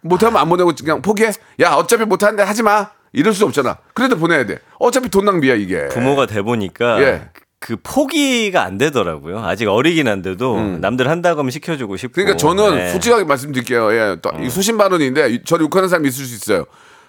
[0.00, 1.32] 못하면 안 보내고 그냥 포기해.
[1.60, 2.90] 야 어차피 못하는데 하지 마.
[3.12, 3.78] 이럴 수 없잖아.
[3.94, 4.58] 그래도 보내야 돼.
[4.78, 5.88] 어차피 돈 낭비야 이게.
[5.88, 7.28] 부모가 돼 보니까 예.
[7.60, 9.40] 그 포기가 안 되더라고요.
[9.40, 12.12] 아직 어리긴 한데도 남들 한다고 하면 시켜주고 싶고.
[12.14, 12.90] 그러니까 저는 네.
[12.92, 13.92] 솔직하게 말씀드릴게요.
[13.92, 16.66] 예, 또이 소신발언인데 저를 욕하는 사람이 있을 수 있어요.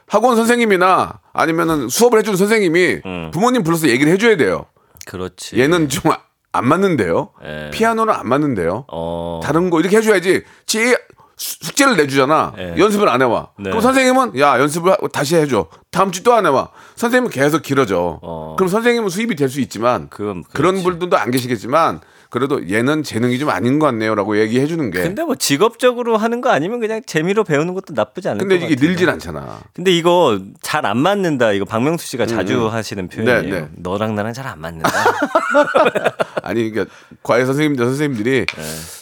[0.08, 3.30] 학원 선생님이나 아니면은 수업을 해주는 선생님이 음.
[3.32, 4.66] 부모님 불러서 얘기를 해줘야 돼요.
[5.06, 5.60] 그렇지.
[5.60, 6.12] 얘는 좀
[6.52, 7.30] 안 맞는데요.
[7.46, 7.70] 예.
[7.72, 8.86] 피아노는 안 맞는데요.
[8.92, 9.40] 어.
[9.44, 10.42] 다른 거 이렇게 해줘야지.
[10.66, 10.98] 지 수-
[11.39, 12.54] 숙제를 내주잖아.
[12.58, 12.75] 예.
[12.78, 13.49] 연습을 안 해와.
[13.58, 13.69] 네.
[13.69, 15.67] 그럼 선생님은 야 연습을 하- 다시 해줘.
[15.89, 16.69] 다음 주 또 안 해와.
[16.97, 18.19] 선생님은 계속 길어져.
[18.21, 18.56] 어.
[18.58, 20.84] 그럼 선생님은 수입이 될 수 있지만 그건 그런.
[20.84, 25.02] 분들도 안 계시겠지만 그래도 얘는 재능이 좀 아닌 것 같네요라고 얘기해 주는 게.
[25.02, 28.75] 근데 뭐 직업적으로 하는 거 아니면 그냥 재미로 배우는 것도 나쁘지 않을 근데 것 이게
[28.75, 28.89] 같아요.
[28.89, 29.60] 늘질 않잖아.
[29.73, 31.54] 근데 이거 잘 안 맞는다.
[31.54, 33.41] 이거 박명수 씨가 자주 하시는 표현이에요.
[33.41, 33.69] 네, 네.
[33.78, 34.89] 너랑 나랑 잘 안 맞는다.
[36.43, 38.45] 아니 그러니까 과외 선생님들 선생님들이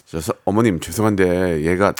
[0.07, 0.11] 네.
[0.11, 1.93] 저 서- 어머님 죄송한데 얘가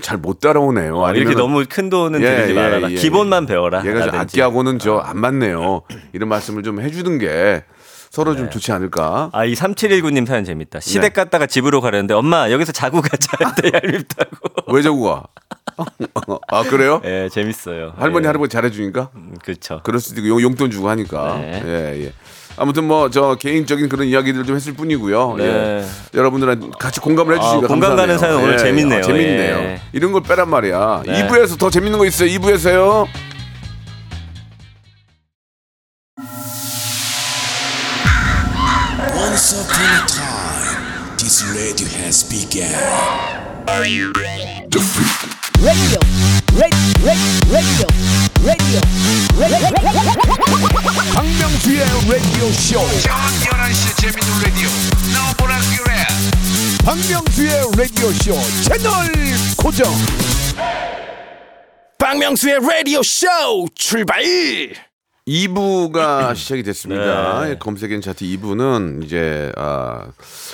[0.00, 0.96] 잘 못 따라오네요.
[0.96, 2.90] 어, 이렇게 너무 큰 돈은 예, 들이지 예, 말아라.
[2.90, 3.46] 예, 기본만 예.
[3.48, 3.82] 배워라.
[3.84, 4.20] 얘가.
[4.20, 5.82] 악기하고는 저 안 맞네요.
[6.12, 7.64] 이런 말씀을 좀 해주는 게
[8.10, 9.30] 서로 좀 좋지 않을까.
[9.32, 10.80] 아, 이 3719님 사연 재밌다.
[10.80, 13.36] 시댁 갔다가 집으로 가려는데 엄마 여기서 자고 가자
[13.74, 14.72] 얄밉다고.
[14.72, 15.24] 왜 저고 가?
[16.48, 17.00] 아 그래요?
[17.04, 17.94] 예, 재밌어요.
[17.96, 18.28] 할머니 예.
[18.28, 19.80] 할아버지 잘해주니까 음, 그렇죠.
[19.82, 21.38] 그럴 수도 있고 용- 용돈 주고 하니까.
[21.38, 21.62] 네.
[21.64, 22.12] 예 예.
[22.56, 25.34] 아무튼 뭐 저 개인적인 그런 이야기들 좀 했을 뿐이고요.
[25.38, 25.44] 네.
[25.44, 25.84] 예.
[26.14, 28.16] 여러분들한테 같이 공감을 해주시니까 아, 공감 가는.
[28.18, 28.98] 사연 오늘 재밌네요.
[29.00, 29.56] 아, 재밌네요.
[29.56, 29.80] 예.
[29.92, 31.02] 이런 걸 빼란 말이야.
[31.06, 31.26] 네.
[31.28, 32.28] 2부에서 더 재밌는 거 있어요.
[32.38, 33.06] 2부에서요.
[46.52, 46.68] This
[47.02, 47.88] radio has begun.
[48.44, 48.80] radio,
[49.40, 51.12] radio, radio, radio, radio.
[51.14, 52.78] 박명수의 라디오 쇼.
[56.84, 58.92] 박명수의 라디오 쇼 채널
[59.56, 59.90] 고정.
[61.98, 63.26] 박명수의 라디오 쇼
[63.74, 64.22] 출발.
[65.26, 67.44] 2부가 시작이 됐습니다.
[67.46, 67.56] 네.
[67.58, 70.04] 검색엔 차트 2부는 이제 아,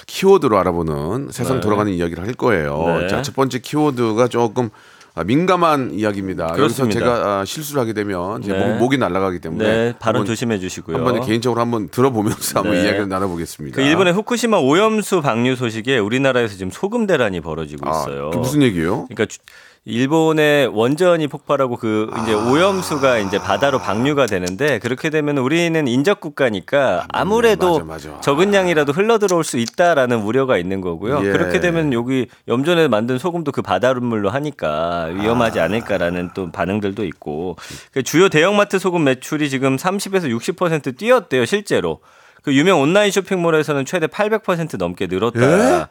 [0.06, 3.00] 키워드로 알아보는 세상 돌아가는 이야기를 할 거예요.
[3.00, 3.08] 네.
[3.08, 6.44] 자, 첫 번째 키워드가 조금 아, 민감한 이야기입니다.
[6.44, 6.98] 여기서 그렇습니다.
[7.00, 8.58] 제가 아, 실수를 하게 되면 제 네.
[8.58, 10.96] 목, 목이 날아가기 때문에 네, 발언 조심해 주시고요.
[10.96, 12.84] 한번 개인적으로 한번 들어보면서 한번 네.
[12.84, 13.76] 이야기를 나눠보겠습니다.
[13.76, 18.30] 그 일본의 후쿠시마 오염수 방류 소식에 우리나라에서 지금 소금 대란이 벌어지고 아, 있어요.
[18.30, 19.06] 그 무슨 얘기예요?
[19.08, 19.38] 그러니까 주-
[19.88, 22.36] 일본의 원전이 폭발하고 그 이제 아.
[22.36, 28.20] 오염수가 이제 바다로 방류가 되는데 그렇게 되면 우리는 인접 국가니까 아무래도 맞아, 맞아.
[28.20, 31.24] 적은 양이라도 흘러 들어올 수 있다라는 우려가 있는 거고요.
[31.24, 31.30] 예.
[31.30, 35.06] 그렇게 되면 여기 염전에 만든 소금도 그 바닷물로 하니까 아.
[35.06, 37.56] 위험하지 않을까라는 또 반응들도 있고
[37.92, 42.00] 그 주요 대형마트 소금 매출이 지금 30에서 60% 뛰었대요 실제로.
[42.42, 45.80] 그 유명 온라인 쇼핑몰에서는 최대 800% 넘게 늘었다.
[45.80, 45.86] 예?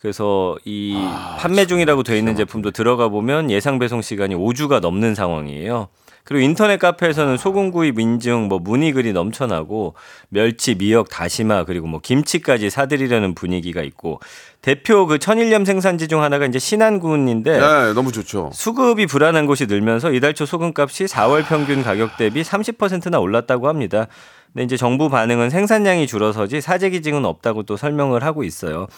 [0.00, 5.14] 그래서 이 아, 판매 중이라고 돼 있는 제품도 들어가 보면 예상 배송 시간이 5주가 넘는
[5.14, 5.88] 상황이에요.
[6.24, 9.94] 그리고 인터넷 카페에서는 소금 구입 인증 뭐 문의 글이 넘쳐나고
[10.28, 14.20] 멸치, 미역, 다시마 그리고 뭐 김치까지 사드리려는 분위기가 있고
[14.62, 18.50] 대표 그 천일염 생산지 중 하나가 이제 신안군인데 네, 너무 좋죠.
[18.54, 24.06] 수급이 불안한 곳이 늘면서 이달 초 소금값이 4월 평균 가격 대비 30%나 올랐다고 합니다.
[24.52, 28.88] 근데 이제 정부 반응은 생산량이 줄어서지 사재 기증은 없다고 또 설명을 하고 있어요.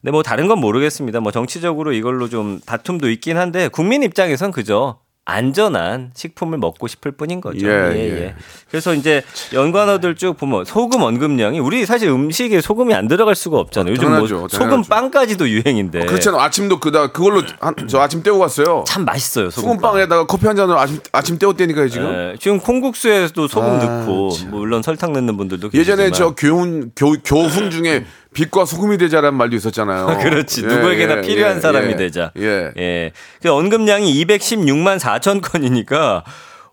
[0.00, 1.20] 근데 뭐 다른 건 모르겠습니다.
[1.20, 7.40] 뭐 정치적으로 이걸로 좀 다툼도 있긴 한데 국민 입장에선 그저 안전한 식품을 먹고 싶을 뿐인
[7.40, 7.68] 거죠.
[7.68, 8.20] 예, 예, 예.
[8.22, 8.34] 예.
[8.68, 13.92] 그래서 이제 연관어들 쭉 보면 소금 언급량이 우리 사실 음식에 소금이 안 들어갈 수가 없잖아요.
[13.92, 14.88] 요즘 뭐 당연하죠, 소금 당연하죠.
[14.88, 16.06] 빵까지도 유행인데.
[16.06, 16.42] 그렇잖아.
[16.42, 18.82] 아침도 그다 그걸로 한, 저 아침 때우고 갔어요.
[18.88, 19.50] 참 맛있어요.
[19.50, 19.76] 소금빵.
[19.76, 22.12] 소금 빵에다가 커피 한 잔으로 아침 아침 때웠다니까요 지금.
[22.12, 24.50] 예, 지금 콩국수에도 소금 아, 넣고 참.
[24.50, 26.12] 물론 설탕 넣는 분들도 예전에 계시지만.
[26.12, 30.18] 저 교훈 교, 교훈 중에 빛과 소금이 되자라는 말도 있었잖아요.
[30.22, 32.32] 그렇지 예, 누구에게나 예, 필요한 예, 사람이 예, 되자.
[32.38, 32.72] 예.
[32.76, 33.12] 예.
[33.42, 36.24] 그 언급량이 216만 4천 건이니까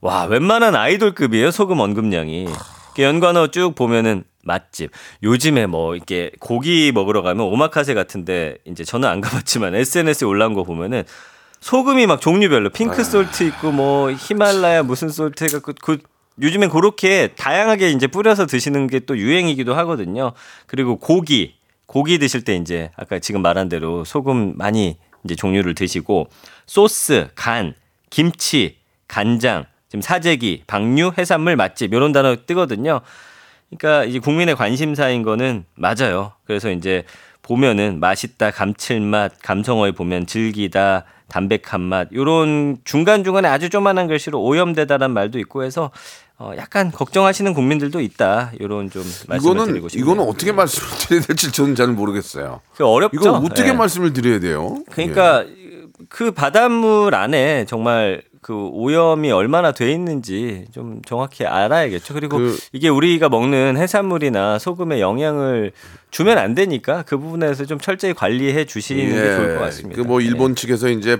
[0.01, 2.47] 와 웬만한 아이돌급이에요 소금 언급량이.
[2.95, 4.91] 그 연관어 쭉 보면은 맛집.
[5.23, 10.63] 요즘에 뭐 이렇게 고기 먹으러 가면 오마카세 같은데 이제 저는 안 가봤지만 SNS에 올라온 거
[10.63, 11.03] 보면은
[11.59, 15.97] 소금이 막 종류별로 핑크 솔트 있고 뭐 히말라야 무슨 솔트가 그, 그
[16.41, 20.33] 요즘엔 그렇게 다양하게 이제 뿌려서 드시는 게 또 유행이기도 하거든요.
[20.65, 26.27] 그리고 고기 고기 드실 때 이제 아까 지금 말한 대로 소금 많이 이제 종류를 드시고
[26.65, 27.73] 소스, 간,
[28.09, 32.99] 김치, 간장, 지금 사재기, 방류, 해산물, 맛집 이런 단어 뜨거든요.
[33.69, 36.33] 그러니까 이제 국민의 관심사인 거는 맞아요.
[36.45, 37.03] 그래서 이제
[37.41, 45.39] 보면은 맛있다, 감칠맛, 감성어에 보면 즐기다, 담백한 맛 요런 중간중간에 아주 조만한 글씨로 오염되다란 말도
[45.39, 45.91] 있고 해서
[46.39, 48.51] 어 약간 걱정하시는 국민들도 있다.
[48.61, 50.03] 요런 좀 말씀을 이거는 드리고 싶네요.
[50.05, 52.61] 이거는 어떻게 말씀을 드려야 될지 저는 잘 모르겠어요.
[52.75, 53.17] 그 어렵죠.
[53.19, 53.73] 이거 어떻게 예.
[53.73, 54.77] 말씀을 드려야 돼요?
[54.91, 55.45] 그러니까
[56.09, 62.13] 그 바닷물 안에 정말 그 오염이 얼마나 돼 있는지 좀 정확히 알아야겠죠.
[62.13, 65.71] 그리고 그- 이게 우리가 먹는 해산물이나 소금에 영향을
[66.11, 70.03] 주면 안 되니까 그 부분에서 좀 철저히 관리해 주시는 게 좋을 것 같습니다.
[70.03, 70.25] 그뭐 예.
[70.27, 71.17] 일본 측에서 이제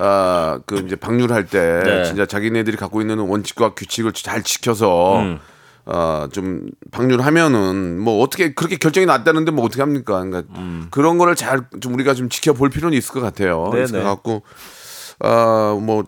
[0.00, 2.04] 아 그 이제 방류를 할때 네.
[2.04, 5.38] 진짜 자기네들이 갖고 있는 원칙과 규칙을 잘 지켜서 음.
[5.86, 10.22] 어 좀 방류하면은 뭐 어떻게 그렇게 결정이 났다는데 뭐 어떻게 합니까?
[10.22, 10.42] 그러니까
[10.90, 13.70] 그런 거를 잘 좀 우리가 좀 지켜볼 필요는 있을 것 같아요.
[13.72, 13.84] 네네.
[13.84, 14.42] 있을 것 같고
[15.20, 16.04] 어뭐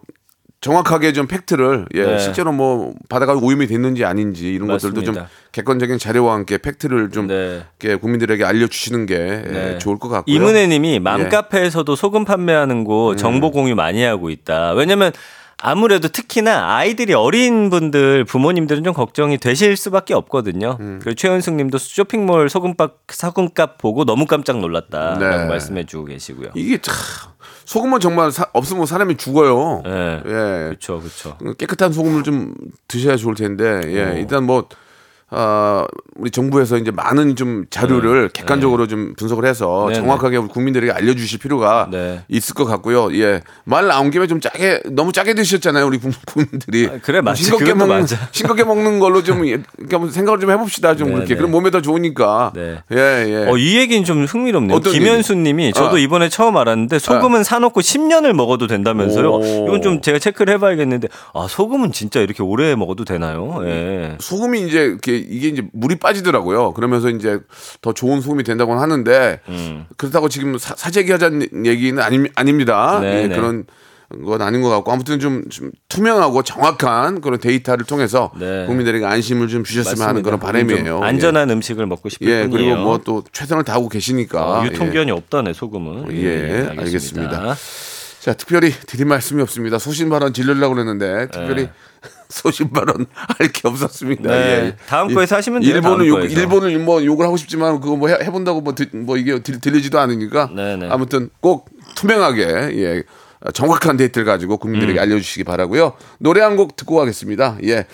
[0.60, 2.18] 정확하게 좀 팩트를 예 네.
[2.18, 5.30] 실제로 뭐 바다가 오염이 됐는지 아닌지 이런 것들도 좀 맞습니다.
[5.52, 7.62] 객관적인 자료와 함께 팩트를 좀 네.
[7.80, 9.78] 이렇게 국민들에게 알려주시는 게 예, 네.
[9.78, 10.34] 좋을 것 같고요.
[10.34, 10.98] 이문혜님이 예.
[10.98, 14.72] 맘카페에서도 소금 판매하는 곳 정보 공유 많이 하고 있다.
[14.72, 15.12] 왜냐면
[15.62, 20.76] 아무래도 특히나 아이들이 어린 분들 부모님들은 좀 걱정이 되실 수밖에 없거든요.
[20.80, 20.98] 음.
[21.02, 25.44] 그리고 최현숙 님도 쇼핑몰 소금값 소금값 보고 너무 깜짝 놀랐다라고 네.
[25.46, 26.50] 말씀해 주고 계시고요.
[26.54, 26.94] 이게 참
[27.66, 29.82] 소금은 정말 사- 없으면 사람이 죽어요.
[29.84, 30.22] 네.
[30.24, 30.30] 예.
[30.70, 31.36] 그렇죠, 그렇죠.
[31.58, 32.54] 깨끗한 소금을 좀
[32.88, 34.14] 드셔야 좋을 텐데 예 어.
[34.14, 34.66] 일단 뭐
[35.32, 40.90] 아, 우리 정부에서 이제 많은 좀 자료를 객관적으로 좀 분석을 해서 네, 정확하게 우리 국민들에게
[40.92, 42.22] 알려주실 필요가 네.
[42.28, 43.16] 있을 것 같고요.
[43.16, 46.88] 예, 말 나온 김에 좀 짜게 너무 짜게 드셨잖아요, 우리 국- 국민들이.
[46.92, 47.44] 아, 그래, 맞지.
[47.44, 48.16] 싱겁게 먹는 맞아.
[48.32, 49.40] 싱겁게 먹는 걸로 좀
[49.90, 51.34] 한번 생각을 좀 해봅시다, 좀 네, 그렇게.
[51.34, 51.38] 네.
[51.38, 52.52] 그럼 몸에 더 좋으니까.
[52.54, 52.78] 네.
[52.92, 53.46] 예, 예.
[53.48, 54.80] 어, 이 얘기는 좀 흥미롭네요.
[54.80, 55.98] 김현수 님이 저도 아.
[55.98, 59.30] 이번에 처음 알았는데 소금은 사놓고 10년을 먹어도 된다면서요.
[59.32, 59.66] 오.
[59.68, 63.60] 이건 좀 제가 체크를 해봐야겠는데 아, 소금은 진짜 이렇게 오래 먹어도 되나요?
[63.64, 64.16] 예.
[64.18, 66.72] 소금이 이제 이렇게 이게 이제 물이 빠지더라고요.
[66.72, 67.40] 그러면서 이제
[67.80, 69.86] 더 좋은 소금이 된다고 하는데 음.
[69.96, 72.98] 그렇다고 지금 사, 사재기 하자는 얘기는 아니, 아닙니다.
[73.00, 73.36] 네, 예, 네.
[73.36, 73.64] 그런
[74.24, 78.66] 건 아닌 것 같고 아무튼 좀, 좀 투명하고 정확한 그런 데이터를 통해서 네.
[78.66, 80.84] 국민들에게 안심을 좀 주셨으면 하는 그런 바람이에요.
[80.84, 82.74] 좀 안전한 음식을 먹고 싶을 예, 예 뿐이에요.
[82.74, 84.66] 그리고 뭐 또 최선을 다하고 계시니까 어, 예.
[84.66, 86.12] 유통기한이 없다네 소금은.
[86.16, 87.54] 예, 알겠습니다.
[88.20, 89.78] 자, 특별히 드릴 말씀이 없습니다.
[89.78, 91.68] 소신 발언 질르려고 그랬는데 특별히
[92.30, 94.30] 소신 발언 할 게 없었습니다.
[94.30, 94.36] 네.
[94.38, 94.76] 예.
[94.88, 96.40] 다음 일- 거에서 하시면 돼요, 다음 욕, 거에서.
[96.40, 99.98] 일본을 뭐 욕을 하고 싶지만 그거 뭐 해, 해본다고 뭐, 들, 뭐 이게 들, 들리지도
[99.98, 100.88] 않으니까 네, 네.
[100.90, 103.02] 아무튼 꼭 투명하게 예.
[103.54, 105.02] 정확한 데이터를 가지고 국민들에게 음.
[105.02, 105.94] 알려주시기 바라고요.
[106.18, 107.56] 노래 한 곡 듣고 가겠습니다.
[107.64, 107.86] 예,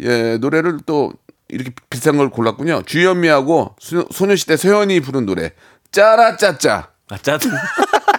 [0.00, 1.12] 예 노래를 또
[1.48, 2.82] 이렇게 비슷한 걸 골랐군요.
[2.86, 5.52] 주현미하고 소, 소녀시대 소연이 부른 노래
[5.92, 6.88] 짜라짜짜.
[7.10, 7.38] 아, 짜.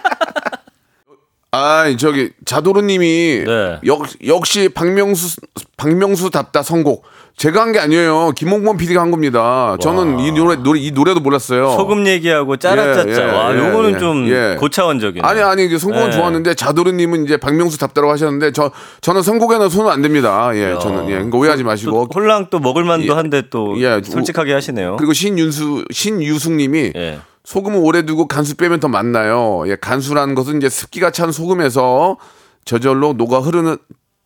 [1.50, 3.78] 아, 저기 자도르님이 네.
[3.86, 5.40] 역, 역시 박명수
[5.78, 7.04] 박명수답다 선곡.
[7.38, 8.32] 제가 한 게 아니에요.
[8.34, 9.76] 김홍범 PD가 한 겁니다.
[9.80, 11.70] 저는 이 노래 노래 이 노래도 몰랐어요.
[11.70, 13.08] 소금 얘기하고 짜라짜짜.
[13.08, 14.56] 예, 예, 와, 예, 요거는 예, 좀 예.
[14.58, 15.26] 고차원적이네.
[15.26, 16.10] 아니 아니 이게 선곡은 예.
[16.10, 20.50] 좋았는데 자도르님은 이제 박명수 답다라고 하셨는데 저 저는 선곡에는 손은 안 됩니다.
[20.54, 21.90] 예, 저는 예, 그러니까 오해하지 마시고.
[21.92, 23.16] 또 홀랑 또 먹을 만도 예.
[23.16, 24.96] 한데 또 예, 솔직하게 하시네요.
[24.96, 27.20] 그리고 신윤수 신유숙님이 예.
[27.48, 29.62] 소금을 오래 두고 간수 빼면 더 맛나요.
[29.68, 32.18] 예, 간수라는 것은 이제 습기가 찬 소금에서
[32.66, 33.78] 저절로 녹아 흐르는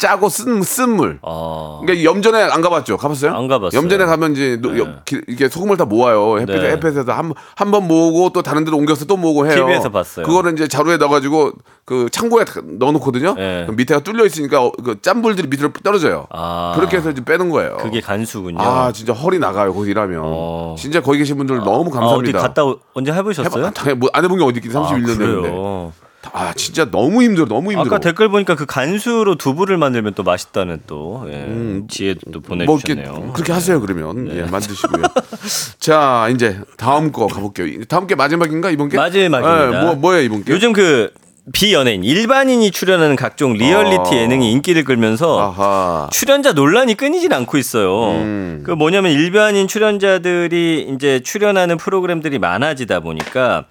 [0.02, 1.18] 짜고 쓴, 쓴 물.
[1.22, 1.80] 어.
[1.82, 2.96] 그러니까 염전에 안 가봤죠?
[2.96, 3.32] 가봤어요?
[3.36, 3.80] 안 가봤어요.
[3.80, 4.80] 염전에 가면 이제 노- 네.
[4.80, 6.40] 여- 기- 이렇게 소금을 다 모아요.
[6.40, 6.70] 햇빛, 네.
[6.72, 9.54] 햇빛에서 한, 한 번 모으고 또 다른 데로 옮겨서 또 모으고 해요.
[9.54, 10.26] TV에서 봤어요.
[10.26, 11.52] 그거를 이제 자루에 넣어가지고
[11.84, 13.34] 그 창고에 다 넣어놓거든요.
[13.34, 13.62] 네.
[13.62, 16.26] 그럼 밑에가 뚫려 있으니까 어, 그 짠물들이 밑으로 떨어져요.
[16.30, 16.72] 아.
[16.74, 17.76] 그렇게 해서 이제 빼는 거예요.
[17.78, 18.60] 그게 간수군요.
[18.60, 20.20] 아 진짜 허리 나가요 거기 일하면.
[20.24, 20.74] 어.
[20.76, 22.38] 진짜 거기 계신 분들 너무 아, 어디 감사합니다.
[22.40, 23.62] 갔다 오- 언제 해보셨어요?
[23.66, 25.40] 해봐, 당연히 뭐안 해본 게 어디 있긴 31년 아, 됐는데.
[25.42, 25.92] 그래요.
[26.32, 27.86] 아 진짜 너무 힘들어 너무 힘들어.
[27.86, 33.32] 아까 댓글 보니까 그 간수로 두부를 만들면 또 맛있다는 또 예, 지혜도 뭐 보내주셨네요.
[33.32, 35.02] 그렇게 하세요 그러면 예, 만드시고요.
[35.80, 37.84] 자 이제 다음 거 가볼게요.
[37.88, 38.96] 다음 게 마지막인가 이번 게?
[38.96, 39.80] 마지막입니다.
[39.80, 40.52] 예, 뭐 뭐예요 이번 게?
[40.52, 41.10] 요즘 그
[41.52, 44.16] 비연예인 일반인이 출연하는 각종 리얼리티 어.
[44.16, 46.08] 예능이 인기를 끌면서 아하.
[46.12, 48.12] 출연자 논란이 끊이질 않고 있어요.
[48.12, 48.62] 음.
[48.64, 53.64] 그 뭐냐면 일반인 출연자들이 이제 출연하는 프로그램들이 많아지다 보니까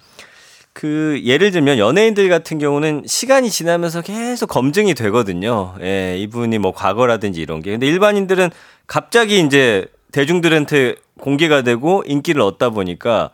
[0.72, 5.74] 그 예를 들면 연예인들 같은 경우는 시간이 지나면서 계속 검증이 되거든요.
[5.82, 7.72] 예, 이분이 뭐 과거라든지 이런 게.
[7.72, 8.50] 근데 일반인들은
[8.86, 13.30] 갑자기 이제 대중들한테 공개가 되고 인기를 얻다 보니까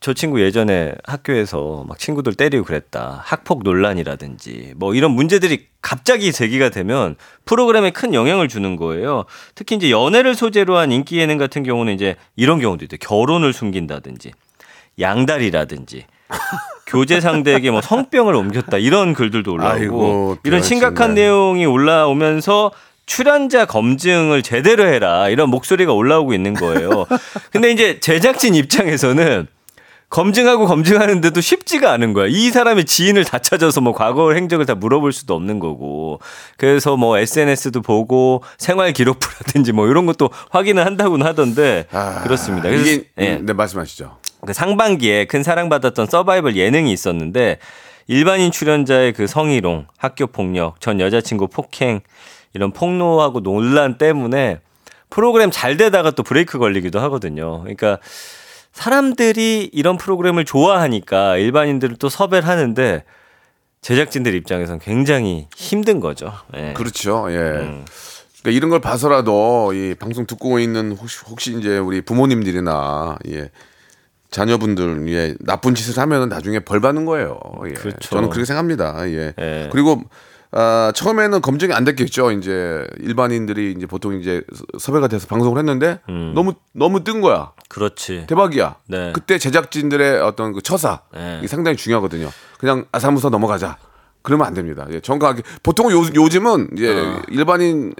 [0.00, 3.22] 저 친구 예전에 학교에서 막 친구들 때리고 그랬다.
[3.24, 9.26] 학폭 논란이라든지 뭐 이런 문제들이 갑자기 제기가 되면 프로그램에 큰 영향을 주는 거예요.
[9.54, 12.98] 특히 이제 연애를 소재로 한 인기 예능 같은 경우는 이제 이런 경우도 있대요.
[13.00, 14.32] 결혼을 숨긴다든지
[14.98, 16.06] 양다리라든지
[16.86, 21.22] 교제 상대에게 뭐 성병을 옮겼다 이런 글들도 올라오고 아이고, 이런 심각한 네.
[21.22, 22.72] 내용이 올라오면서
[23.06, 27.06] 출연자 검증을 제대로 해라 이런 목소리가 올라오고 있는 거예요.
[27.50, 29.48] 근데 이제 제작진 입장에서는
[30.12, 32.26] 검증하고 검증하는데도 쉽지가 않은 거야.
[32.28, 36.20] 이 사람의 지인을 다 찾아서 뭐 과거 행적을 다 물어볼 수도 없는 거고.
[36.58, 42.68] 그래서 뭐 SNS도 보고 생활 기록부라든지 뭐 이런 것도 확인을 한다고는 하던데 아, 그렇습니다.
[42.68, 43.38] 그래서 이게 예.
[43.40, 44.18] 네 말씀하시죠.
[44.44, 47.58] 그 상반기에 큰 사랑받았던 서바이벌 예능이 있었는데
[48.08, 52.00] 일반인 출연자의 그 성희롱, 학교 폭력, 전 여자친구 폭행
[52.52, 54.58] 이런 폭로하고 논란 때문에
[55.10, 57.60] 프로그램 잘 되다가 또 브레이크 걸리기도 하거든요.
[57.60, 57.98] 그러니까
[58.72, 63.04] 사람들이 이런 프로그램을 좋아하니까 일반인들을 또 섭외를 하는데
[63.82, 66.32] 제작진들 입장에선 굉장히 힘든 거죠.
[66.56, 66.72] 예.
[66.72, 67.26] 그렇죠.
[67.30, 67.36] 예.
[67.36, 67.84] 음.
[68.40, 73.50] 그러니까 이런 걸 봐서라도 이 방송 듣고 있는 혹시 혹시 이제 우리 부모님들이나 예
[74.32, 77.38] 자녀분들 예 나쁜 짓을 하면 나중에 벌 받는 거예요.
[77.66, 77.72] 예.
[77.72, 77.98] 그렇죠.
[78.00, 79.08] 저는 그렇게 생각합니다.
[79.08, 79.34] 예.
[79.38, 79.68] 예.
[79.70, 80.02] 그리고
[80.50, 82.32] 아, 처음에는 검증이 안 됐겠죠.
[82.32, 84.42] 이제 일반인들이 이제 보통 이제
[84.78, 86.00] 섭외가 돼서 방송을 했는데
[86.34, 87.52] 너무 너무 뜬 거야.
[87.68, 88.24] 그렇지.
[88.26, 88.76] 대박이야.
[88.88, 89.12] 네.
[89.14, 91.40] 그때 제작진들의 어떤 그 처사 네.
[91.42, 92.28] 이 상당히 중요하거든요.
[92.58, 93.78] 그냥 아사무사 넘어가자.
[94.22, 94.86] 그러면 안 됩니다.
[94.90, 97.22] 예, 정확하게 보통 요, 요즘은 이제 어.
[97.28, 97.92] 일반인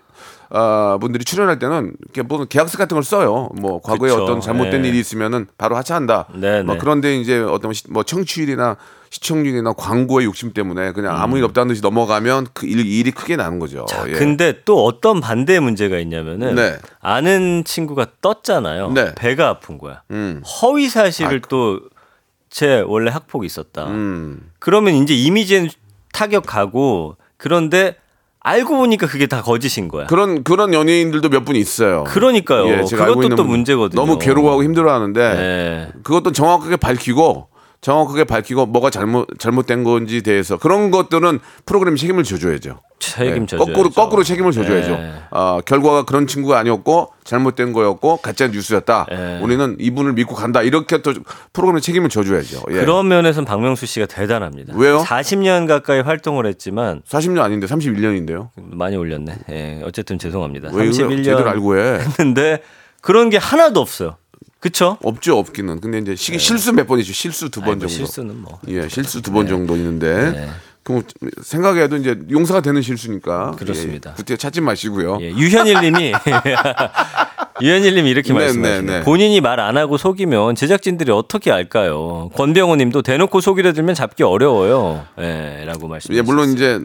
[0.55, 3.49] 아, 분들이 출연할 때는 이렇게 뭐 계약서 같은 걸 써요.
[3.55, 4.23] 뭐 과거에 그쵸.
[4.25, 4.89] 어떤 잘못된 네.
[4.89, 6.27] 일이 있으면은 바로 하차한다.
[6.35, 6.79] 네, 뭐 네.
[6.81, 8.77] 그런데 이제 어떤 시- 뭐 청취율이나
[9.09, 13.59] 시청률이나 광고의 욕심 때문에 그냥 아무 일 없다는 듯이 넘어가면 그 일, 일이 크게 나는
[13.59, 13.81] 거죠.
[13.81, 13.87] 음.
[13.87, 14.13] 자, 예.
[14.13, 16.79] 근데 또 어떤 반대의 문제가 있냐면은 네.
[17.01, 18.93] 아는 친구가 떴잖아요.
[18.93, 19.15] 네.
[19.15, 20.03] 배가 아픈 거야.
[20.11, 20.43] 음.
[20.63, 23.87] 허위 사실을 또제 원래 학폭이 있었다.
[23.89, 24.51] 음.
[24.59, 25.69] 그러면 이제 이미지엔
[26.13, 27.97] 타격 가고 그런데
[28.45, 30.07] 알고 보니까 그게 다 거짓인 거야.
[30.07, 32.05] 그런 그런 연예인들도 몇 분 있어요.
[32.05, 32.69] 그러니까요.
[32.69, 33.47] 예, 그것도 또 분.
[33.49, 34.01] 문제거든요.
[34.01, 35.89] 너무 괴로워하고 힘들어하는데 네.
[36.03, 37.49] 그것도 정확하게 밝히고
[37.83, 42.79] 정확하게 밝히고 뭐가 잘못 잘못된 건지 대해서 그런 것들은 프로그램 책임을 져줘야죠.
[43.01, 43.57] 책임져.
[43.57, 44.91] 예, 거꾸로 거꾸로 책임을 져줘야죠.
[44.93, 45.13] 네.
[45.33, 49.07] 아, 결과가 그런 친구가 아니었고 잘못된 거였고 가짜 뉴스였다.
[49.11, 49.41] 네.
[49.43, 50.63] 우리는 이분을 믿고 간다.
[50.63, 51.13] 이렇게 또
[51.53, 52.63] 프로그램 책임을 져줘야죠.
[52.71, 52.75] 예.
[52.75, 54.75] 그런 면에서는 박명수 씨가 대단합니다.
[54.77, 54.99] 왜요?
[54.99, 58.51] 40년 가까이 활동을 했지만 40년 아닌데 31년인데요.
[58.55, 59.39] 많이 올렸네.
[59.51, 60.71] 예, 어쨌든 죄송합니다.
[60.73, 61.99] 왜 이거 31년 제대로 알고 해?
[61.99, 62.63] 했는데
[63.01, 64.19] 그런 게 하나도 없어요.
[64.63, 64.97] 그쵸?
[65.03, 65.81] 없죠, 없기는.
[65.81, 67.13] 근데 이제 시, 실수 몇 번이죠.
[67.13, 67.95] 실수 두번 아니, 뭐 정도.
[68.07, 68.61] 실수는 뭐.
[68.69, 70.49] 예, 실수 두 번 정도 있는데 네.
[70.85, 71.03] 그럼
[71.43, 74.11] 생각해도 이제 용서가 되는 실수니까 그렇습니다.
[74.11, 75.19] 예, 그때 찾지 마시고요.
[75.21, 76.13] 예, 유현일님이
[77.61, 78.83] 유현일님이 이렇게 네, 말씀하시네요.
[78.83, 79.05] 네, 네.
[79.05, 82.31] 본인이 말 안 하고 속이면 제작진들이 어떻게 알까요?
[82.35, 85.05] 권병호님도 대놓고 속이려 들면 잡기 어려워요.
[85.21, 86.15] 예,라고 말씀.
[86.15, 86.81] 예, 물론 이제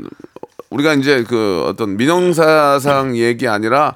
[0.70, 3.96] 우리가 이제 그 어떤 민영사상 얘기 아니라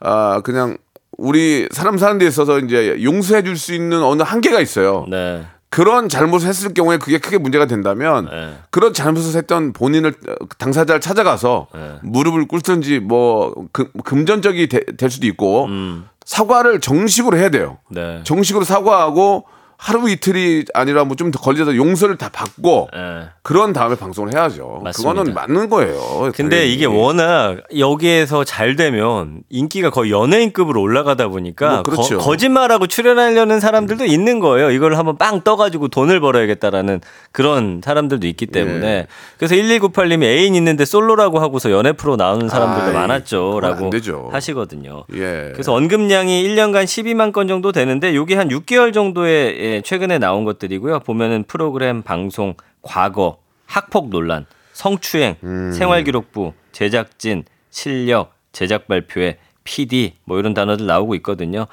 [0.00, 0.76] 아 그냥
[1.26, 5.06] 우리 사람 사는 데 있어서 이제 용서해 줄 수 있는 어느 한계가 있어요.
[5.08, 5.44] 네.
[5.70, 8.54] 그런 잘못을 했을 경우에 그게 크게 문제가 된다면 네.
[8.70, 11.94] 그런 잘못을 했던 본인을 어, 당사자를 찾아가서 네.
[12.02, 16.06] 무릎을 꿇든지 뭐 금, 금전적이 되- 될 수도 있고 음.
[16.26, 17.78] 사과를 정식으로 해야 돼요.
[17.88, 18.20] 네.
[18.24, 19.44] 정식으로 사과하고
[19.78, 23.28] 하루 이틀이 아니라 뭐 좀 더 걸려서 용서를 다 받고 예.
[23.44, 24.82] 그런 다음에 방송을 해야죠.
[24.84, 24.92] 맞습니다.
[25.14, 26.30] 그거는 맞는 거예요.
[26.34, 26.72] 근데 당연히.
[26.74, 32.18] 이게 워낙 여기에서 잘 되면 인기가 거의 연예인급으로 올라가다 보니까 뭐 그렇죠.
[32.18, 34.70] 거, 짓말하고 출연하려는 사람들도 있는 거예요.
[34.70, 37.00] 이걸 한번 빵 떠가지고 돈을 벌어야겠다라는
[37.32, 39.06] 그런 사람들도 있기 때문에 예.
[39.38, 43.90] 그래서 1198님이 애인 있는데 솔로라고 하고서 연애 프로 나오는 사람들도 아이, 많았죠라고.
[44.30, 45.04] 하시거든요.
[45.14, 45.50] 예.
[45.52, 51.00] 그래서 언급량이 1년간 12만 건 정도 되는데 요게 한 6개월 정도에 예, 최근에 나온 것들이고요.
[51.00, 55.72] 보면은 프로그램, 방송, 과거, 학폭 논란, 성추행, 음.
[55.72, 61.66] 생활기록부, 제작진, 실력, 제작 발표회, PD 뭐 이런 단어들 나오고 있거든요.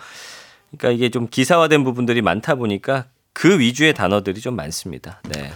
[0.77, 5.21] 그러니까 이게 좀 기사화된 부분들이 많다 보니까 그 위주의 단어들이 좀 많습니다.
[5.33, 5.51] 네.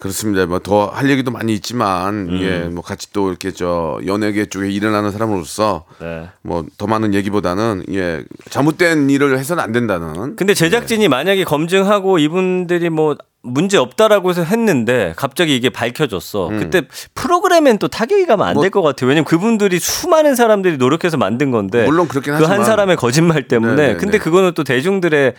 [0.00, 0.46] 그렇습니다.
[0.46, 2.40] 뭐 더 할 얘기도 많이 있지만 음.
[2.40, 6.28] 예, 뭐 같이 또 이렇게 저 연예계 쪽에 일어나는 사람으로서 네.
[6.42, 13.16] 뭐더 많은 얘기보다는 예 잘못된 일을 해서는 안 된다는 근데 제작진이 만약에 검증하고 이분들이 뭐
[13.48, 16.48] 문제 없다라고 해서 했는데 갑자기 이게 밝혀졌어.
[16.48, 16.82] 그때
[17.14, 18.70] 프로그램엔 또 타격이 가면 안될 음.
[18.72, 19.08] 뭐- 것 같아요.
[19.08, 22.64] 왜냐면 그분들이 수많은 사람들이 노력해서 만든 건데 물론 그렇긴 그한 하지만.
[22.66, 24.18] 사람의 거짓말 때문에 네, 네, 근데 네.
[24.18, 25.34] 그거는 또 대중들의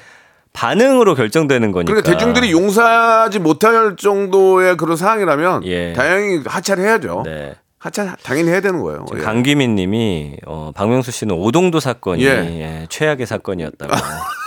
[0.54, 1.94] 반응으로 결정되는 거니까.
[1.94, 5.94] 그러니까 대중들이 용서하지 못할 정도의 그런 상황이라면 예.
[5.94, 7.22] 다행히 하차를 해야죠.
[7.26, 7.56] 네.
[7.78, 9.06] 하차 당연히 해야 되는 거예요.
[9.16, 9.20] 예.
[9.20, 12.30] 강기민 님이 어, 박명수 씨는 오동도 사건이 예.
[12.30, 13.94] 예, 최악의 사건이었다고.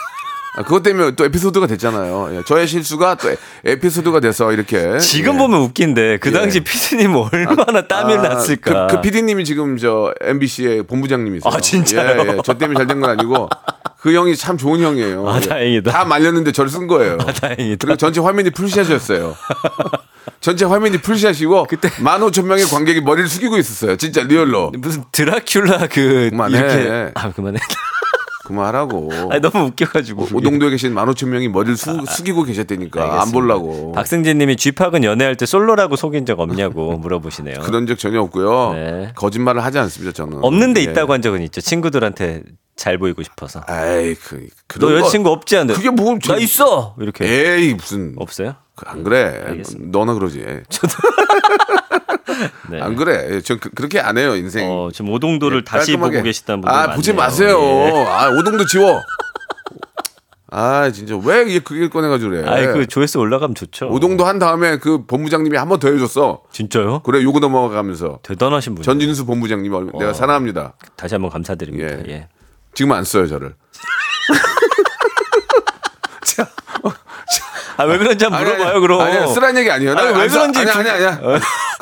[0.54, 2.36] 아, 그것 때문에 또 에피소드가 됐잖아요.
[2.36, 5.38] 예, 저의 실수가 또 에- 에피소드가 돼서 이렇게 지금 예.
[5.38, 6.32] 보면 웃긴데 그 예.
[6.32, 8.86] 당시 피디님 얼마나 땀이 아, 났을까.
[8.88, 11.50] 그, 그 PD님이 지금 저 MBC의 본부장님이세요.
[11.52, 12.20] 아, 진짜요?
[12.22, 12.38] 예, 예.
[12.44, 13.48] 저 때문에 잘 된 건 아니고
[14.00, 15.26] 그 형이 참 좋은 형이에요.
[15.26, 15.48] 아, 예.
[15.48, 15.90] 다행이다.
[15.90, 17.16] 다 말렸는데 저를 쓴 거예요.
[17.20, 17.86] 아, 다행이다.
[17.86, 19.34] 그리고 전체 화면이 풀샷이었어요.
[20.42, 23.96] 전체 화면이 풀샷이고 그때 15,000명의 관객이 머리를 숙이고 있었어요.
[23.96, 24.72] 진짜 리얼로.
[24.76, 26.58] 무슨 드라큘라 그 그만해.
[26.58, 27.58] 이렇게 아 그만해.
[28.44, 29.10] 그만하라고.
[29.30, 30.28] 아니 너무 웃겨가지고.
[30.32, 33.02] 오동도에 계신 15,000명이 머리를 수, 숙이고 계셨다니까.
[33.02, 33.32] 안 알겠습니다.
[33.38, 33.92] 보려고.
[33.92, 37.60] 박승진님이 쥐팍은 연애할 때 솔로라고 속인 적 없냐고 물어보시네요.
[37.60, 38.72] 그런 적 전혀 없고요.
[38.74, 39.12] 네.
[39.14, 40.38] 거짓말을 하지 않습니다, 저는.
[40.42, 40.84] 없는데 예.
[40.84, 41.60] 있다고 한 적은 있죠.
[41.60, 42.42] 친구들한테
[42.74, 43.62] 잘 보이고 싶어서.
[43.68, 44.48] 에이, 그,
[44.80, 45.74] 너 여자친구 없지 않는데.
[45.74, 46.18] 그게 뭐.
[46.18, 47.24] 나 있어 이렇게.
[47.26, 48.14] 에이, 무슨.
[48.16, 48.54] 없어요?
[48.74, 49.42] 그- 안 그래.
[49.46, 49.96] 알겠습니다.
[49.98, 50.42] 너나 그러지.
[52.70, 52.80] 네.
[52.80, 53.40] 안 그래.
[53.42, 54.68] 전 그, 렇게 안 해요, 인생.
[54.70, 56.16] 어, 지금 오동도를 다시 깔끔하게.
[56.18, 56.96] 보고 계시다는 분들 아, 많네요.
[56.96, 57.58] 보지 마세요.
[57.60, 58.04] 예.
[58.08, 59.02] 아, 오동도 지워.
[60.54, 62.44] 아 진짜 왜 이게 그게 꺼내가지고 그래?
[62.46, 63.88] 아이 그 조회수 올라가면 좋죠.
[63.88, 66.42] 오동도 한 다음에 그 본부장님이 한 번 더 해줬어.
[66.52, 67.00] 진짜요?
[67.04, 68.84] 그래 요거 넘어가면서 대단하신 분.
[68.84, 70.74] 전진수 본부장님 얼- 내가 사랑합니다.
[70.94, 71.88] 다시 한번 감사드립니다.
[71.90, 72.04] 예.
[72.12, 72.28] 예.
[72.74, 73.54] 지금 안 써요 저를.
[76.26, 76.46] 자,
[77.78, 79.00] 아 왜 그런지 한번 아니, 아니, 물어봐요 그럼.
[79.00, 79.92] 아니야 쓰란 얘기 아니에요.
[79.96, 81.20] 아니, 나왜안 써- 그런지 아니 아니 아니야.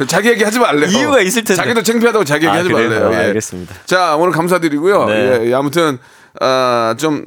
[0.01, 0.87] 그 자기 얘기 하지 말래요.
[0.89, 1.63] 이유가 있을 텐데.
[1.63, 2.89] 자기도 창피하다고 자기 얘기 아, 하지 그래요?
[2.89, 3.13] 말래요.
[3.13, 3.17] 예.
[3.27, 3.75] 알겠습니다.
[3.85, 5.05] 자 오늘 감사드리고요.
[5.05, 5.13] 네.
[5.43, 5.99] 예, 예, 아무튼
[6.41, 7.27] 아, 좀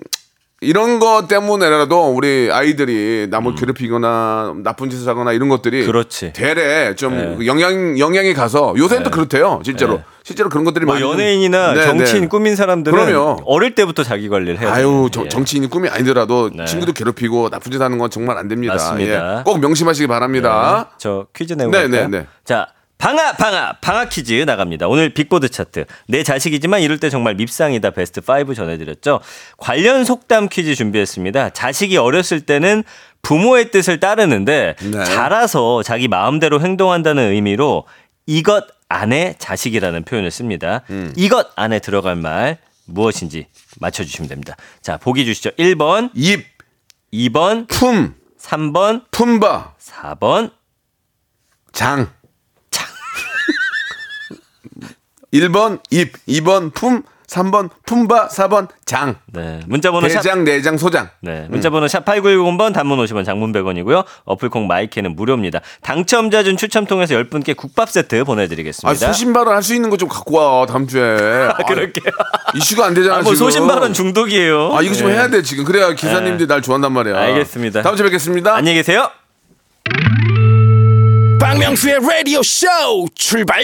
[0.64, 5.86] 이런 것 때문에라도 우리 아이들이 남을 괴롭히거나 나쁜 짓을 하거나 이런 것들이 음.
[5.88, 6.34] 그렇지.
[6.34, 7.46] 대래 좀 네.
[7.48, 9.62] 영향 영향이 가서 요새는 또 그렇대요.
[9.64, 10.04] 실제로 네.
[10.24, 12.28] 실제로 그런 것들이 뭐 많이 좀- 연예인이나 네, 정치인 네.
[12.28, 13.42] 꾸민 사람들은 그럼요.
[13.46, 15.10] 어릴 때부터 자기 관리를 해야 아유.
[15.12, 15.30] 정- 예.
[15.30, 16.66] 정치인이 꿈이 아니더라도 네.
[16.66, 18.74] 친구도 괴롭히고 나쁜 짓 하는 건 정말 안 됩니다.
[18.74, 19.40] 맞습니다.
[19.40, 19.44] 예.
[19.44, 20.88] 꼭 명심하시기 바랍니다.
[20.90, 22.08] 네, 저 퀴즈 내고 네, 갈까요?
[22.10, 22.28] 네, 네.
[22.46, 22.68] 자,
[23.04, 24.88] 방아 방아 방아 퀴즈 나갑니다.
[24.88, 25.84] 오늘 빅보드 차트.
[26.08, 29.20] 내 자식이지만 이럴 때 정말 밉상이다 베스트 5 전해드렸죠.
[29.58, 31.50] 관련 속담 퀴즈 준비했습니다.
[31.50, 32.86] 자식이 어렸을 때는
[33.22, 35.04] 부모의 뜻을 따르는데 네.
[35.04, 37.84] 자라서 자기 마음대로 행동한다는 의미로
[38.26, 40.84] 이것 안에 자식이라는 표현을 씁니다.
[40.90, 41.12] 음.
[41.18, 43.48] 이것 안에 들어갈 말 무엇인지
[43.82, 44.56] 맞춰주시면 됩니다.
[44.82, 45.50] 자, 보기 주시죠.
[45.60, 46.46] 1번, 입,
[47.12, 50.52] 2번, 품, 3번, 품바, 4번,
[51.74, 52.08] 장.
[55.34, 59.16] 1번 입, 2번 품, 3번 품바, 4번 장.
[59.34, 59.60] 네.
[59.66, 60.20] 문자번호 샵.
[60.22, 61.10] 대장, 내장, 소장.
[61.22, 61.48] 네.
[61.50, 64.06] 문자번호 샵 8910번 단문 50원 장문 100원이고요.
[64.26, 65.62] 어플콩 마이크는 무료입니다.
[65.82, 69.08] 당첨자 중 추첨 통해서 10분께 국밥 세트 아, 보내드리겠습니다.
[69.08, 71.02] 소신발언 할 수 있는 거 좀 갖고 와, 다음 주에.
[71.50, 72.12] 아, 그럴게요.
[72.56, 73.38] 이슈가 안 되잖아, 아, 뭐 지금.
[73.50, 74.76] 소신발언 중독이에요.
[74.76, 75.14] 아, 이거 좀 네.
[75.16, 75.64] 해야 돼, 지금.
[75.64, 77.18] 그래야 기사님들이 날 좋아한단 말이야.
[77.18, 77.82] 알겠습니다.
[77.82, 78.54] 다음 주에 뵙겠습니다.
[78.56, 79.10] 안녕히 계세요.
[81.40, 82.68] 박명수의 라디오 쇼
[83.16, 83.64] 출발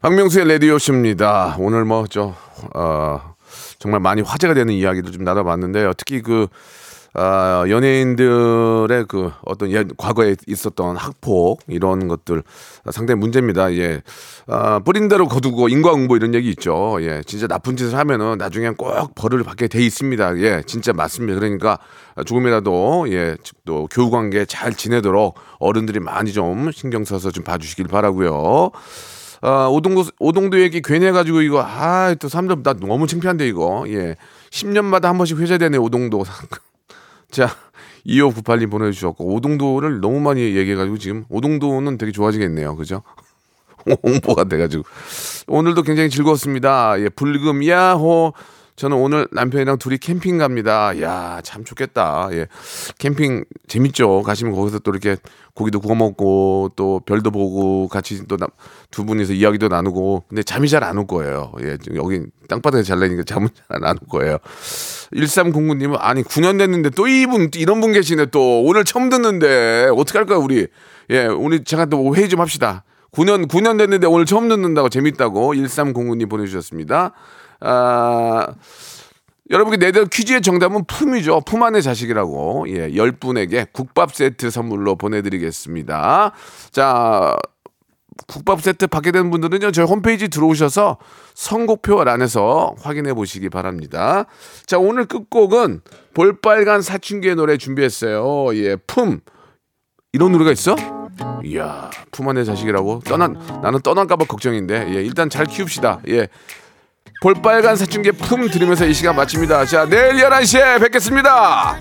[0.00, 1.56] 박명수의 라디오 쇼입니다.
[1.58, 2.34] 오늘 뭐 저
[2.74, 3.34] 어,
[3.78, 5.92] 정말 많이 화제가 되는 이야기도 좀 나눠봤는데요.
[5.96, 6.46] 특히 그
[7.12, 12.44] 아, 연예인들의 그 어떤 예- 과거에 있었던 학폭 이런 것들
[12.92, 13.74] 상당히 문제입니다.
[13.74, 14.00] 예.
[14.46, 16.98] 아, 뿌린 대로 거두고 인과응보 이런 얘기 있죠.
[17.00, 17.22] 예.
[17.26, 20.38] 진짜 나쁜 짓을 하면은 나중엔 꼭 벌을 받게 돼 있습니다.
[20.38, 20.62] 예.
[20.66, 21.40] 진짜 맞습니다.
[21.40, 21.78] 그러니까
[22.24, 28.70] 조금이라도 예, 또 교우 관계 잘 지내도록 어른들이 많이 좀 신경 써서 좀 봐주시길 바라고요.
[29.42, 33.84] 아, 오동도 오동도 얘기 괜히 해가지고 이거 아 또 사람들 나 너무 창피한데 이거.
[33.88, 34.16] 예.
[34.50, 36.24] 10년마다 한 번씩 회자되네 오동도
[37.30, 37.48] 자
[38.06, 42.76] 2598님 보내주셨고 오동도를 너무 많이 얘기해가지고 지금 오동도는 되게 좋아지겠네요.
[42.76, 43.02] 그죠?
[44.04, 44.82] 홍보가 돼가지고.
[45.46, 47.00] 오늘도 굉장히 즐거웠습니다.
[47.00, 48.34] 예 불금 야호
[48.80, 50.98] 저는 오늘 남편이랑 둘이 캠핑 갑니다.
[51.02, 52.30] 야, 참 좋겠다.
[52.32, 52.46] 예.
[52.98, 54.22] 캠핑 재밌죠.
[54.22, 55.18] 가시면 거기서 또 이렇게
[55.52, 58.38] 고기도 구워 먹고 또 별도 보고 같이 또
[58.90, 61.52] 두 분이서 이야기도 나누고 근데 잠이 잘 안 올 거예요.
[61.60, 61.76] 예.
[61.94, 64.38] 여기 땅바닥에 잘 내니까 잠은 잘 안 올 거예요.
[65.14, 70.18] 1309 님은 아니 9년 됐는데 또 이분 이런 분 계시네 또 오늘 처음 듣는데 어떻게
[70.18, 70.68] 할까요 우리
[71.10, 76.30] 예 우리 제가 또 회의 좀 합시다 9년 9년 됐는데 오늘 처음 듣는다고 재밌다고 1309님
[76.30, 77.12] 보내 주셨습니다
[77.60, 78.46] 아
[79.50, 81.40] 여러분께 내드린 퀴즈의 정답은 품이죠.
[81.40, 82.66] 품 안의 자식이라고.
[82.68, 86.32] 예, 10분에게 국밥 세트 선물로 보내드리겠습니다.
[86.70, 87.36] 자,
[88.28, 90.98] 국밥 세트 받게 된 분들은요, 저희 홈페이지 들어오셔서
[91.34, 94.26] 선곡표란에서 확인해 보시기 바랍니다.
[94.66, 95.80] 자, 오늘 끝곡은
[96.14, 98.54] 볼빨간 사춘기의 노래 준비했어요.
[98.56, 99.20] 예, 품.
[100.12, 100.76] 이런 노래가 있어?
[101.44, 103.00] 이야, 품 안의 자식이라고?
[103.00, 106.02] 떠난, 나는 떠날까봐 걱정인데, 예, 일단 잘 키웁시다.
[106.08, 106.28] 예.
[107.20, 109.66] 볼빨간 사춘기 품 들으면서 이 시간 마칩니다.
[109.66, 111.76] 자, 내일 11시에 뵙겠습니다.